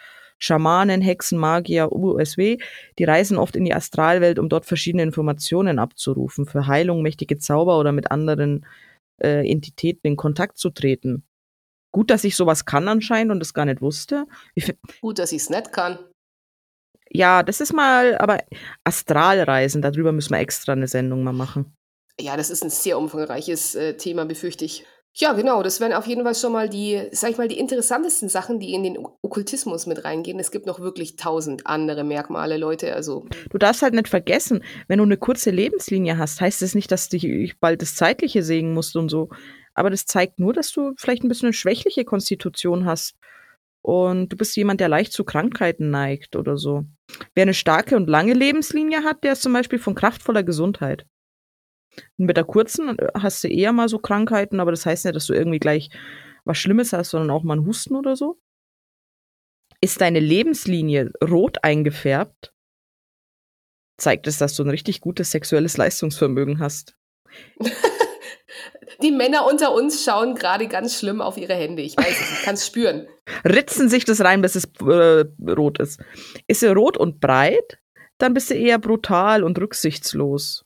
[0.43, 2.59] Schamanen, Hexen, Magier, USW,
[2.99, 7.79] die reisen oft in die Astralwelt, um dort verschiedene Informationen abzurufen, für Heilung, mächtige Zauber
[7.79, 8.67] oder mit anderen
[9.23, 11.23] äh, Entitäten in Kontakt zu treten.
[11.93, 14.27] Gut, dass ich sowas kann anscheinend und das gar nicht wusste.
[15.01, 15.99] Gut, dass ich es nicht kann.
[17.09, 18.39] ja, das ist mal, aber
[18.83, 21.73] Astralreisen, darüber müssen wir extra eine Sendung mal machen.
[22.21, 24.85] Ja, das ist ein sehr umfangreiches äh, Thema, befürchte ich.
[25.15, 28.31] Ja, genau, das wären auf jeden Fall schon mal die, sag ich mal, die interessantesten
[28.31, 30.39] Sachen, die in den Ok- Okkultismus mit reingehen.
[30.39, 32.95] Es gibt noch wirklich tausend andere Merkmale, Leute.
[32.95, 36.91] Also, Du darfst halt nicht vergessen, wenn du eine kurze Lebenslinie hast, heißt das nicht,
[36.91, 37.19] dass du
[37.61, 39.29] bald das Zeitliche sägen musst und so.
[39.75, 43.15] aber das zeigt nur, dass du vielleicht ein bisschen eine schwächliche Konstitution hast.
[43.81, 46.85] Und du bist jemand, der leicht zu Krankheiten neigt oder so.
[47.35, 51.05] Wer eine starke und lange Lebenslinie hat, der ist zum Beispiel von kraftvoller Gesundheit.
[52.19, 55.17] Und mit der kurzen äh, hast du eher mal so Krankheiten, aber das heißt nicht,
[55.17, 55.91] dass du irgendwie gleich
[56.45, 58.41] was Schlimmes hast, sondern auch mal einen Husten oder so.
[59.81, 62.53] Ist deine Lebenslinie rot eingefärbt,
[63.99, 66.97] zeigt es, dass du ein richtig gutes sexuelles Leistungsvermögen hast.
[69.03, 71.83] Die Männer unter uns schauen gerade ganz schlimm auf ihre Hände.
[71.83, 73.09] Ich weiß es, ich kann es spüren.
[73.45, 76.01] Ritzen sich das rein, bis es äh, rot ist.
[76.47, 77.79] Ist sie rot und breit,
[78.19, 80.65] dann bist du eher brutal und rücksichtslos.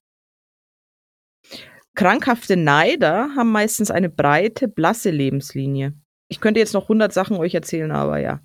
[1.97, 5.95] Krankhafte Neider haben meistens eine breite, blasse Lebenslinie.
[6.29, 8.41] Ich könnte jetzt noch 100 Sachen euch erzählen, aber ja.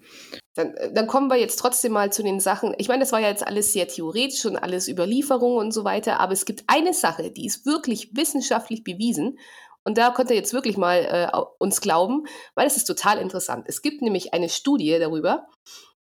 [0.56, 2.74] Dann, dann, kommen wir jetzt trotzdem mal zu den Sachen.
[2.78, 6.20] Ich meine, das war ja jetzt alles sehr theoretisch und alles Überlieferung und so weiter,
[6.20, 9.38] aber es gibt eine Sache, die ist wirklich wissenschaftlich bewiesen.
[9.84, 10.98] Und da könnt ihr jetzt wirklich mal
[11.34, 13.66] äh, uns glauben, weil es ist total interessant.
[13.68, 15.48] Es gibt nämlich eine Studie darüber,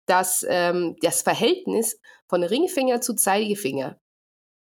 [0.06, 3.98] dass ähm, das Verhältnis von Ringfinger zu Zeigefinger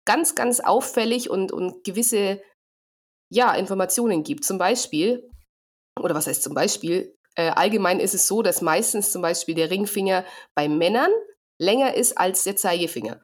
[0.04, 2.42] ganz, ganz auffällig und, und gewisse
[3.30, 4.44] ja, Informationen gibt.
[4.44, 5.28] Zum Beispiel,
[6.00, 9.70] oder was heißt zum Beispiel, äh, allgemein ist es so, dass meistens zum Beispiel der
[9.70, 11.10] Ringfinger bei Männern
[11.58, 13.20] länger ist als der Zeigefinger.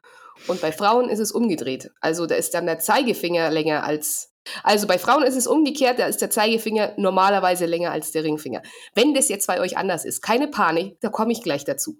[0.47, 1.91] Und bei Frauen ist es umgedreht.
[2.01, 4.31] Also da ist dann der Zeigefinger länger als.
[4.63, 8.61] Also bei Frauen ist es umgekehrt, da ist der Zeigefinger normalerweise länger als der Ringfinger.
[8.93, 11.97] Wenn das jetzt bei euch anders ist, keine Panik, da komme ich gleich dazu.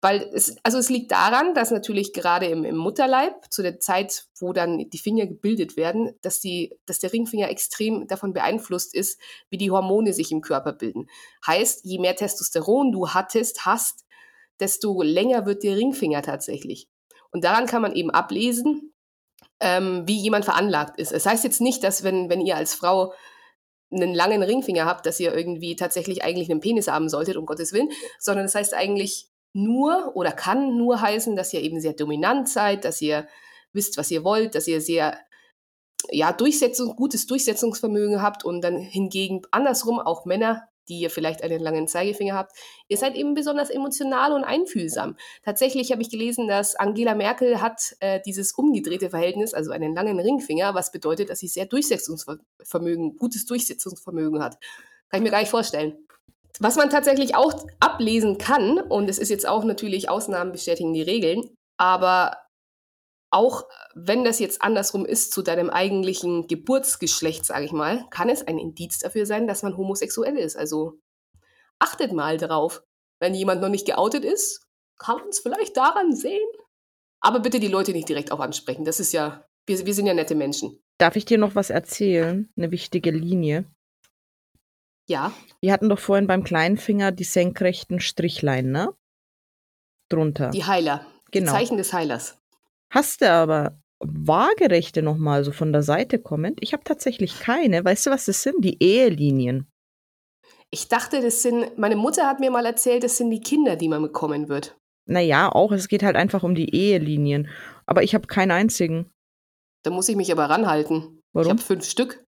[0.00, 4.26] Weil es, also es liegt daran, dass natürlich gerade im, im, Mutterleib, zu der Zeit,
[4.38, 9.20] wo dann die Finger gebildet werden, dass, die, dass der Ringfinger extrem davon beeinflusst ist,
[9.50, 11.08] wie die Hormone sich im Körper bilden.
[11.44, 14.04] Heißt, je mehr Testosteron du hattest, hast,
[14.60, 16.88] desto länger wird der Ringfinger tatsächlich.
[17.30, 18.92] Und daran kann man eben ablesen,
[19.60, 21.12] ähm, wie jemand veranlagt ist.
[21.12, 23.12] Es das heißt jetzt nicht, dass wenn, wenn ihr als Frau
[23.90, 27.72] einen langen Ringfinger habt, dass ihr irgendwie tatsächlich eigentlich einen Penis haben solltet, um Gottes
[27.72, 32.48] Willen, sondern das heißt eigentlich, nur oder kann nur heißen, dass ihr eben sehr dominant
[32.48, 33.26] seid, dass ihr
[33.72, 35.18] wisst, was ihr wollt, dass ihr sehr
[36.10, 41.60] ja, Durchsetzung, gutes Durchsetzungsvermögen habt und dann hingegen andersrum auch Männer, die ihr vielleicht einen
[41.60, 42.52] langen Zeigefinger habt,
[42.88, 45.16] ihr seid eben besonders emotional und einfühlsam.
[45.44, 50.18] Tatsächlich habe ich gelesen, dass Angela Merkel hat äh, dieses umgedrehte Verhältnis, also einen langen
[50.18, 54.58] Ringfinger, was bedeutet, dass sie sehr Durchsetzungsvermögen, gutes Durchsetzungsvermögen hat.
[55.10, 55.96] Kann ich mir gar nicht vorstellen.
[56.60, 61.02] Was man tatsächlich auch ablesen kann, und es ist jetzt auch natürlich, Ausnahmen bestätigen die
[61.02, 61.42] Regeln,
[61.76, 62.36] aber
[63.30, 68.46] auch wenn das jetzt andersrum ist zu deinem eigentlichen Geburtsgeschlecht, sage ich mal, kann es
[68.46, 70.56] ein Indiz dafür sein, dass man homosexuell ist.
[70.56, 70.98] Also
[71.78, 72.82] achtet mal drauf.
[73.20, 74.66] Wenn jemand noch nicht geoutet ist,
[74.98, 76.48] kann man es vielleicht daran sehen.
[77.20, 78.84] Aber bitte die Leute nicht direkt auch ansprechen.
[78.84, 80.80] Das ist ja, wir, wir sind ja nette Menschen.
[80.98, 82.50] Darf ich dir noch was erzählen?
[82.56, 83.64] Eine wichtige Linie.
[85.08, 85.32] Ja.
[85.60, 88.94] Wir hatten doch vorhin beim kleinen Finger die senkrechten Strichlein, ne?
[90.10, 90.50] Drunter.
[90.50, 91.06] Die Heiler.
[91.30, 91.52] Genau.
[91.52, 92.38] Die Zeichen des Heilers.
[92.90, 96.58] Hast du aber waagerechte nochmal so von der Seite kommend?
[96.62, 97.84] Ich habe tatsächlich keine.
[97.84, 98.64] Weißt du, was das sind?
[98.64, 99.66] Die Ehelinien.
[100.70, 103.88] Ich dachte, das sind, meine Mutter hat mir mal erzählt, das sind die Kinder, die
[103.88, 104.78] man bekommen wird.
[105.06, 105.72] Naja, auch.
[105.72, 107.48] Es geht halt einfach um die Ehelinien.
[107.86, 109.10] Aber ich habe keinen einzigen.
[109.82, 111.22] Da muss ich mich aber ranhalten.
[111.32, 111.46] Warum?
[111.46, 112.22] Ich habe fünf Stück.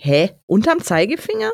[0.00, 0.40] Hä?
[0.46, 1.52] Unterm Zeigefinger?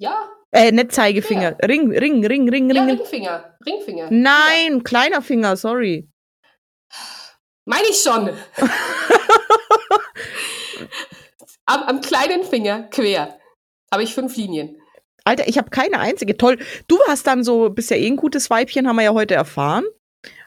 [0.00, 0.30] Ja.
[0.50, 1.56] Äh, nicht Zeigefinger.
[1.60, 1.66] Ja.
[1.66, 2.96] Ring, Ring, Ring, Ring, ja, Ring.
[2.96, 3.56] Ringfinger.
[3.64, 4.08] Ringfinger.
[4.10, 4.80] Nein, ja.
[4.82, 6.08] kleiner Finger, sorry.
[7.66, 8.30] Meine ich schon.
[11.66, 13.38] am, am kleinen Finger quer
[13.92, 14.80] habe ich fünf Linien.
[15.24, 16.38] Alter, ich habe keine einzige.
[16.38, 16.58] Toll.
[16.88, 19.84] Du hast dann so, bist ja eh ein gutes Weibchen, haben wir ja heute erfahren.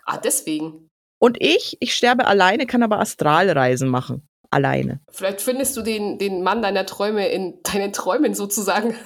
[0.05, 0.89] Ah, deswegen.
[1.19, 4.99] Und ich, ich sterbe alleine, kann aber Astralreisen machen alleine.
[5.11, 8.95] Vielleicht findest du den, den Mann deiner Träume in deinen Träumen sozusagen.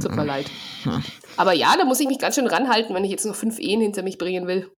[0.00, 0.50] Tut mir leid.
[1.36, 3.80] Aber ja, da muss ich mich ganz schön ranhalten, wenn ich jetzt noch fünf Ehen
[3.80, 4.70] hinter mich bringen will.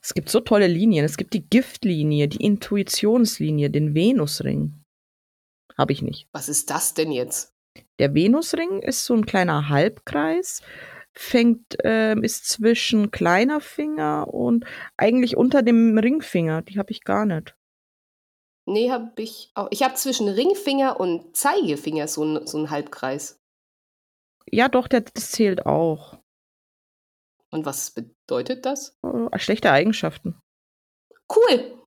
[0.00, 1.04] Es gibt so tolle Linien.
[1.04, 4.82] Es gibt die Giftlinie, die Intuitionslinie, den Venusring.
[5.78, 6.28] Habe ich nicht.
[6.32, 7.52] Was ist das denn jetzt?
[7.98, 10.62] Der Venusring ist so ein kleiner Halbkreis
[11.14, 14.64] fängt, äh, ist zwischen kleiner Finger und
[14.96, 16.62] eigentlich unter dem Ringfinger.
[16.62, 17.54] Die habe ich gar nicht.
[18.66, 19.68] Nee, habe ich auch.
[19.70, 23.41] Ich habe zwischen Ringfinger und Zeigefinger so, so einen Halbkreis.
[24.50, 26.18] Ja, doch, der, das zählt auch.
[27.50, 28.96] Und was bedeutet das?
[29.02, 30.40] Äh, schlechte Eigenschaften.
[31.34, 31.82] Cool.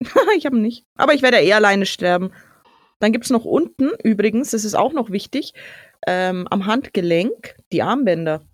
[0.36, 0.84] ich habe nicht.
[0.96, 2.32] Aber ich werde eher alleine sterben.
[2.98, 5.54] Dann gibt es noch unten, übrigens, das ist auch noch wichtig,
[6.06, 8.46] ähm, am Handgelenk die Armbänder.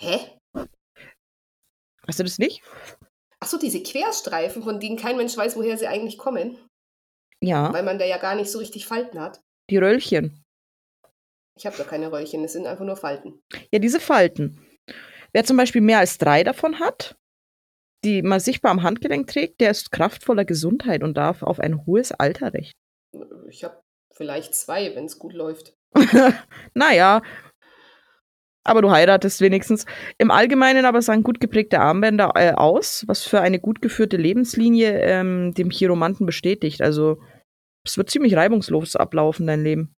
[0.00, 0.18] Hä?
[2.06, 2.62] Hast du das nicht?
[3.40, 6.58] Ach so, diese Querstreifen, von denen kein Mensch weiß, woher sie eigentlich kommen.
[7.40, 9.40] Ja, weil man da ja gar nicht so richtig Falten hat.
[9.70, 10.43] die Röllchen.
[11.56, 13.40] Ich habe doch keine Röllchen, es sind einfach nur Falten.
[13.70, 14.60] Ja, diese Falten.
[15.32, 17.16] Wer zum Beispiel mehr als drei davon hat,
[18.04, 22.12] die man sichtbar am Handgelenk trägt, der ist kraftvoller Gesundheit und darf auf ein hohes
[22.12, 22.74] Alter rechnen.
[23.48, 23.80] Ich habe
[24.12, 25.74] vielleicht zwei, wenn es gut läuft.
[26.74, 27.22] naja,
[28.64, 29.84] aber du heiratest wenigstens.
[30.18, 35.00] Im Allgemeinen aber sahen gut geprägte Armbänder äh, aus, was für eine gut geführte Lebenslinie
[35.00, 36.80] ähm, dem Chiromanten bestätigt.
[36.80, 37.20] Also
[37.84, 39.94] es wird ziemlich reibungslos ablaufen, dein Leben.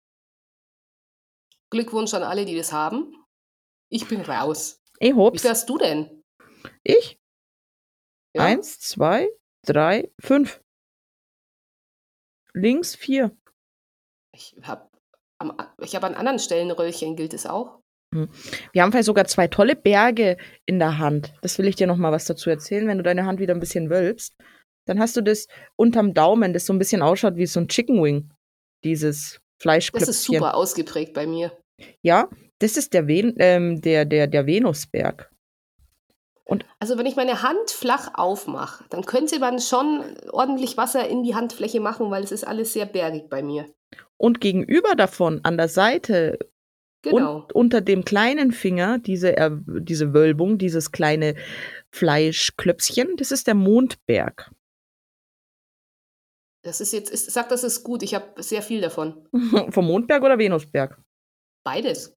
[1.77, 3.15] Glückwunsch an alle, die das haben.
[3.91, 4.81] Ich bin raus.
[4.99, 5.43] Ey, Wie hops.
[5.43, 6.25] viel hast du denn?
[6.83, 7.19] Ich?
[8.35, 8.45] Ja?
[8.45, 9.29] Eins, zwei,
[9.63, 10.63] drei, fünf.
[12.55, 13.37] Links vier.
[14.33, 14.89] Ich habe
[15.83, 17.81] ich hab an anderen Stellen Röllchen, gilt es auch?
[18.73, 21.35] Wir haben vielleicht sogar zwei tolle Berge in der Hand.
[21.43, 23.61] Das will ich dir noch mal was dazu erzählen, wenn du deine Hand wieder ein
[23.61, 24.35] bisschen wölbst.
[24.87, 28.03] Dann hast du das unterm Daumen, das so ein bisschen ausschaut wie so ein Chicken
[28.03, 28.33] Wing.
[28.85, 30.07] Dieses Fleischklöpfchen.
[30.07, 31.53] Das ist super ausgeprägt bei mir.
[32.03, 35.31] Ja, das ist der, Ven ähm, der, der, der Venusberg.
[36.79, 41.35] Also wenn ich meine Hand flach aufmache, dann könnte man schon ordentlich Wasser in die
[41.35, 43.67] Handfläche machen, weil es ist alles sehr bergig bei mir.
[44.17, 46.39] Und gegenüber davon, an der Seite,
[47.03, 47.41] Genau.
[47.41, 51.35] und unter dem kleinen Finger, diese, Er- diese Wölbung, dieses kleine
[51.91, 54.51] Fleischklöpfchen, das ist der Mondberg.
[56.63, 58.03] Das ist jetzt, ist, sag, das ist gut.
[58.03, 59.29] Ich habe sehr viel davon.
[59.71, 61.01] Vom Mondberg oder Venusberg?
[61.67, 62.15] Beides.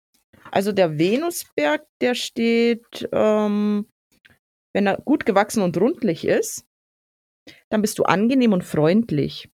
[0.51, 3.91] Also der Venusberg, der steht, ähm,
[4.75, 6.67] wenn er gut gewachsen und rundlich ist,
[7.69, 9.49] dann bist du angenehm und freundlich.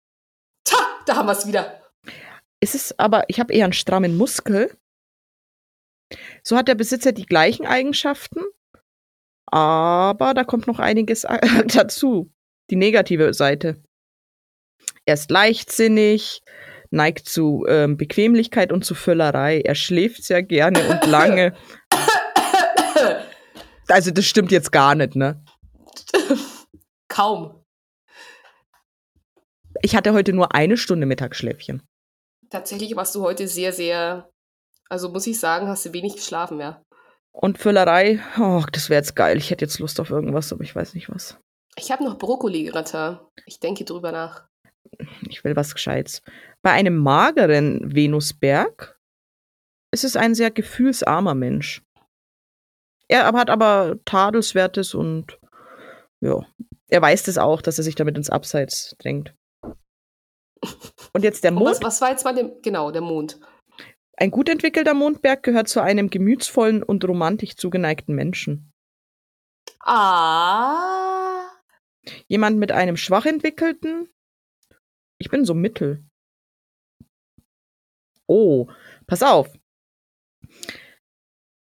[0.62, 0.76] Ta,
[1.06, 1.82] da haben wir es wieder.
[2.60, 4.72] Es ist aber, ich habe eher einen strammen Muskel.
[6.44, 8.44] So hat der Besitzer die gleichen Eigenschaften,
[9.46, 11.22] aber da kommt noch einiges
[11.66, 12.30] dazu.
[12.70, 13.82] Die negative Seite.
[15.04, 16.42] Er ist leichtsinnig,
[16.90, 19.60] neigt zu ähm, Bequemlichkeit und zu Völlerei.
[19.60, 21.54] Er schläft sehr gerne und lange.
[23.88, 25.42] Also das stimmt jetzt gar nicht, ne?
[27.08, 27.64] Kaum.
[29.82, 31.82] Ich hatte heute nur eine Stunde Mittagsschläfchen.
[32.50, 34.30] Tatsächlich warst du heute sehr, sehr,
[34.88, 36.82] also muss ich sagen, hast du wenig geschlafen, ja.
[37.32, 39.38] Und Völlerei, oh, das wäre jetzt geil.
[39.38, 41.38] Ich hätte jetzt Lust auf irgendwas, aber ich weiß nicht was.
[41.76, 43.18] Ich habe noch Brokkoli-Gratin.
[43.46, 44.48] Ich denke drüber nach.
[45.28, 46.22] Ich will was Gescheites.
[46.62, 48.98] Bei einem mageren Venusberg
[49.92, 51.82] ist es ein sehr gefühlsarmer Mensch.
[53.08, 55.38] Er hat aber Tadelswertes und
[56.20, 56.46] ja,
[56.88, 59.34] er weiß es auch, dass er sich damit ins Abseits drängt.
[61.12, 61.84] Und jetzt der Und was, Mond.
[61.84, 63.40] was war jetzt mal dem, genau, der Mond.
[64.16, 68.70] Ein gut entwickelter Mondberg gehört zu einem gemütsvollen und romantisch zugeneigten Menschen.
[69.80, 71.48] Ah.
[72.28, 74.08] Jemand mit einem schwach entwickelten.
[75.18, 76.04] Ich bin so mittel.
[78.30, 78.68] Oh,
[79.08, 79.48] pass auf.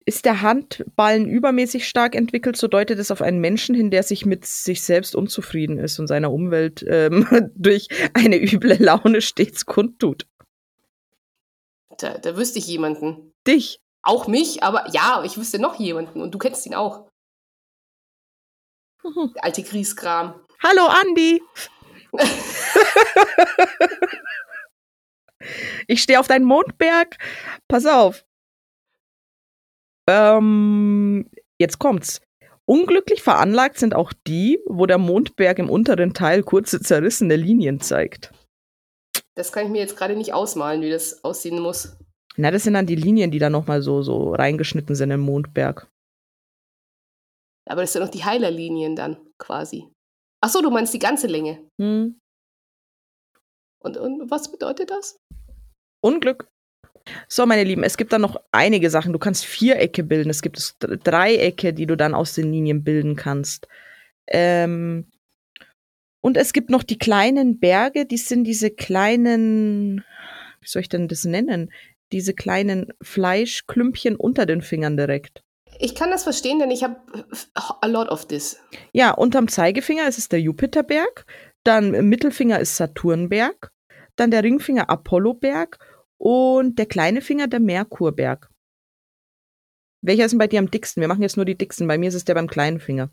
[0.06, 4.28] Ist der Handballen übermäßig stark entwickelt, so deutet es auf einen Menschen hin, der sich
[4.28, 10.28] mit sich selbst unzufrieden ist und seiner Umwelt ähm, durch eine üble Laune stets kundtut.
[11.97, 13.34] Da, da wüsste ich jemanden.
[13.47, 13.82] Dich.
[14.04, 17.10] Auch mich, aber ja, ich wüsste noch jemanden und du kennst ihn auch.
[19.04, 20.39] Der alte Grieskram.
[20.62, 21.41] Hallo Andi.
[25.88, 27.17] ich stehe auf deinen Mondberg.
[27.67, 28.25] Pass auf.
[30.10, 32.21] Ähm, jetzt kommt's.
[32.65, 38.32] Unglücklich veranlagt sind auch die, wo der Mondberg im unteren Teil kurze zerrissene Linien zeigt.
[39.36, 41.97] Das kann ich mir jetzt gerade nicht ausmalen, wie das aussehen muss.
[42.38, 45.89] Na, das sind dann die Linien, die da nochmal so, so reingeschnitten sind im Mondberg.
[47.69, 49.88] Aber das sind doch die Heilerlinien dann quasi.
[50.43, 51.67] Ach so, du meinst die ganze Länge.
[51.80, 52.19] Hm.
[53.82, 55.20] Und, und was bedeutet das?
[56.02, 56.48] Unglück.
[57.28, 59.13] So, meine Lieben, es gibt dann noch einige Sachen.
[59.13, 60.30] Du kannst Vierecke bilden.
[60.30, 63.68] Es gibt Dreiecke, die du dann aus den Linien bilden kannst.
[64.28, 65.08] Ähm,
[66.22, 70.05] und es gibt noch die kleinen Berge, die sind diese kleinen,
[70.62, 71.72] wie soll ich denn das nennen?
[72.12, 75.43] Diese kleinen Fleischklümpchen unter den Fingern direkt.
[75.80, 76.97] Ich kann das verstehen, denn ich habe
[77.55, 78.60] a lot of this.
[78.93, 81.26] Ja, unterm Zeigefinger ist es der Jupiterberg,
[81.64, 83.72] dann im Mittelfinger ist Saturnberg,
[84.22, 85.80] dann der Ringfinger Apolloberg
[86.17, 88.49] und der kleine Finger der Merkurberg.
[90.03, 91.01] Welcher ist denn bei dir am dicksten?
[91.01, 91.88] Wir machen jetzt nur die dicksten.
[91.88, 93.11] Bei mir ist es der beim kleinen Finger.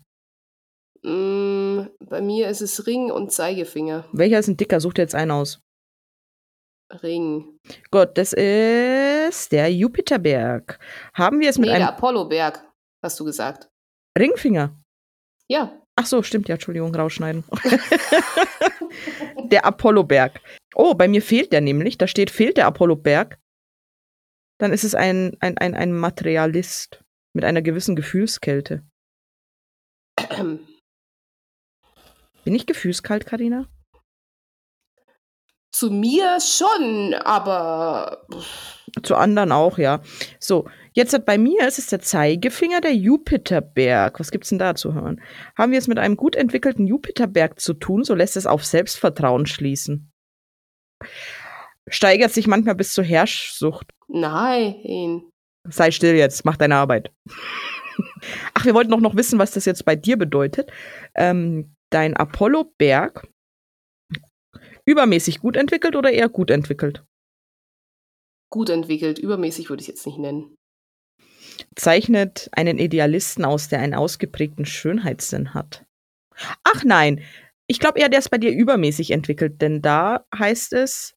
[1.03, 4.07] Mm, bei mir ist es Ring und Zeigefinger.
[4.11, 4.79] Welcher ist ein dicker?
[4.79, 5.61] Such dir jetzt einen aus.
[7.03, 7.59] Ring.
[7.91, 10.79] Gut, das ist der Jupiterberg.
[11.13, 12.67] Haben wir es mit Nee, der einem Apolloberg,
[13.03, 13.69] hast du gesagt.
[14.17, 14.81] Ringfinger?
[15.47, 17.43] Ja, Ach so, stimmt ja, Entschuldigung, rausschneiden.
[19.51, 20.39] der Apolloberg.
[20.73, 21.97] Oh, bei mir fehlt der nämlich.
[21.97, 23.37] Da steht, fehlt der Apolloberg.
[24.59, 28.87] Dann ist es ein, ein, ein, ein Materialist mit einer gewissen Gefühlskälte.
[32.45, 33.67] Bin ich gefühlskalt, Karina?
[35.73, 38.25] Zu mir schon, aber.
[39.03, 40.01] Zu anderen auch, ja.
[40.39, 44.19] So, jetzt hat bei mir ist es der Zeigefinger der Jupiterberg.
[44.19, 45.21] Was gibt's denn da zu hören?
[45.57, 49.45] Haben wir es mit einem gut entwickelten Jupiterberg zu tun, so lässt es auf Selbstvertrauen
[49.45, 50.11] schließen.
[51.87, 53.87] Steigert sich manchmal bis zur Herrschsucht.
[54.07, 55.23] Nein.
[55.67, 57.11] Sei still jetzt, mach deine Arbeit.
[58.53, 60.71] Ach, wir wollten doch noch wissen, was das jetzt bei dir bedeutet.
[61.15, 63.27] Ähm, dein Apollo-Berg
[64.85, 67.03] übermäßig gut entwickelt oder eher gut entwickelt?
[68.51, 70.55] Gut entwickelt, übermäßig würde ich jetzt nicht nennen.
[71.75, 75.85] Zeichnet einen Idealisten aus, der einen ausgeprägten Schönheitssinn hat.
[76.63, 77.21] Ach nein,
[77.67, 81.13] ich glaube eher, der ist bei dir übermäßig entwickelt, denn da heißt es,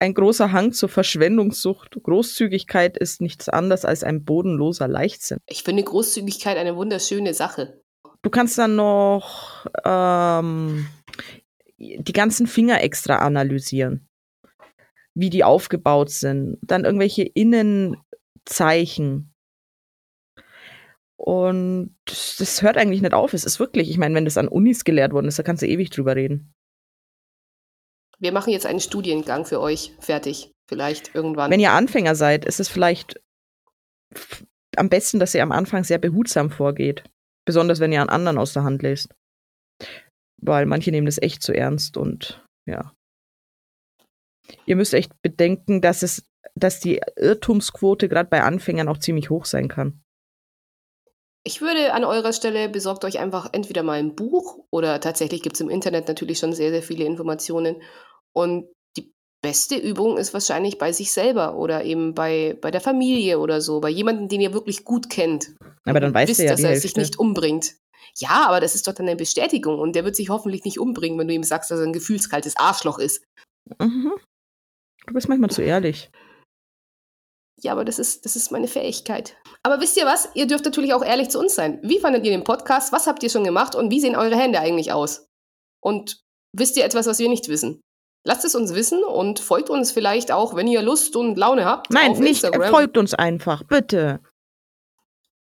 [0.00, 2.02] ein großer Hang zur Verschwendungssucht.
[2.02, 5.38] Großzügigkeit ist nichts anderes als ein bodenloser Leichtsinn.
[5.46, 7.80] Ich finde Großzügigkeit eine wunderschöne Sache.
[8.22, 10.86] Du kannst dann noch ähm,
[11.78, 14.08] die ganzen Finger extra analysieren,
[15.14, 16.58] wie die aufgebaut sind.
[16.62, 19.32] Dann irgendwelche Innenzeichen.
[21.22, 23.34] Und das hört eigentlich nicht auf.
[23.34, 25.66] Es ist wirklich, ich meine, wenn das an Unis gelehrt worden ist, da kannst du
[25.66, 26.54] ewig drüber reden.
[28.18, 31.50] Wir machen jetzt einen Studiengang für euch fertig, vielleicht irgendwann.
[31.50, 33.20] Wenn ihr Anfänger seid, ist es vielleicht
[34.76, 37.04] am besten, dass ihr am Anfang sehr behutsam vorgeht.
[37.44, 39.14] Besonders wenn ihr an anderen aus der Hand lest.
[40.40, 42.94] Weil manche nehmen das echt zu ernst und ja.
[44.64, 49.44] Ihr müsst echt bedenken, dass es, dass die Irrtumsquote gerade bei Anfängern auch ziemlich hoch
[49.44, 50.00] sein kann.
[51.42, 55.56] Ich würde an eurer Stelle besorgt euch einfach entweder mal ein Buch oder tatsächlich gibt
[55.56, 57.82] es im Internet natürlich schon sehr, sehr viele Informationen
[58.32, 59.12] und die
[59.42, 63.80] beste Übung ist wahrscheinlich bei sich selber oder eben bei, bei der Familie oder so,
[63.80, 65.54] bei jemandem, den ihr wirklich gut kennt.
[65.84, 66.82] Aber dann weißt du ja dass er Hälfte.
[66.82, 67.76] sich nicht umbringt.
[68.16, 71.18] Ja, aber das ist doch dann eine Bestätigung und der wird sich hoffentlich nicht umbringen,
[71.18, 73.24] wenn du ihm sagst, dass er ein gefühlskaltes Arschloch ist.
[73.78, 74.12] Mhm.
[75.06, 76.10] Du bist manchmal zu ehrlich.
[77.62, 79.36] Ja, aber das ist, das ist meine Fähigkeit.
[79.62, 80.28] Aber wisst ihr was?
[80.34, 81.78] Ihr dürft natürlich auch ehrlich zu uns sein.
[81.82, 82.92] Wie fandet ihr den Podcast?
[82.92, 83.74] Was habt ihr schon gemacht?
[83.74, 85.26] Und wie sehen eure Hände eigentlich aus?
[85.82, 86.20] Und
[86.56, 87.80] wisst ihr etwas, was wir nicht wissen?
[88.26, 91.90] Lasst es uns wissen und folgt uns vielleicht auch, wenn ihr Lust und Laune habt.
[91.90, 92.42] Nein, nicht.
[92.44, 92.70] Instagram.
[92.70, 94.20] Folgt uns einfach, bitte.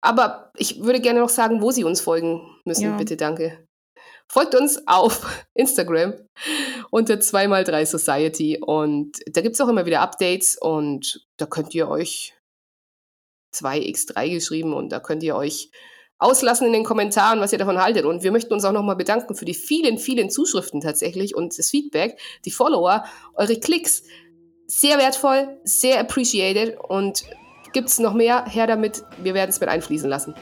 [0.00, 2.96] Aber ich würde gerne noch sagen, wo Sie uns folgen müssen, Ja.
[2.96, 3.66] bitte, danke.
[4.28, 6.14] Folgt uns auf Instagram
[6.90, 11.88] unter 2x3 Society und da gibt es auch immer wieder Updates und da könnt ihr
[11.88, 12.34] euch
[13.54, 15.70] 2x3 geschrieben und da könnt ihr euch
[16.18, 18.04] auslassen in den Kommentaren, was ihr davon haltet.
[18.04, 21.70] Und wir möchten uns auch nochmal bedanken für die vielen, vielen Zuschriften tatsächlich und das
[21.70, 23.04] Feedback, die Follower,
[23.34, 24.04] eure Klicks.
[24.66, 27.24] Sehr wertvoll, sehr appreciated und
[27.74, 28.46] gibt es noch mehr?
[28.46, 30.34] Her damit, wir werden es mit einfließen lassen.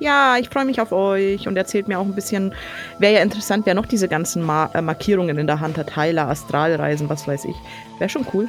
[0.00, 2.54] Ja, ich freue mich auf euch und erzählt mir auch ein bisschen,
[2.98, 5.94] wäre ja interessant, wer noch diese ganzen Ma äh, Markierungen in der Hand hat.
[5.94, 7.56] Heiler, Astralreisen, was weiß ich.
[7.98, 8.48] Wäre schon cool.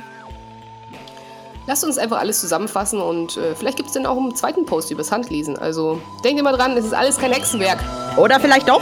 [1.67, 4.91] Lasst uns einfach alles zusammenfassen und äh, vielleicht gibt es dann auch einen zweiten Post
[4.91, 5.57] übers Handlesen.
[5.57, 7.79] Also denkt immer dran, es ist alles kein Hexenwerk.
[8.17, 8.81] Oder vielleicht doch?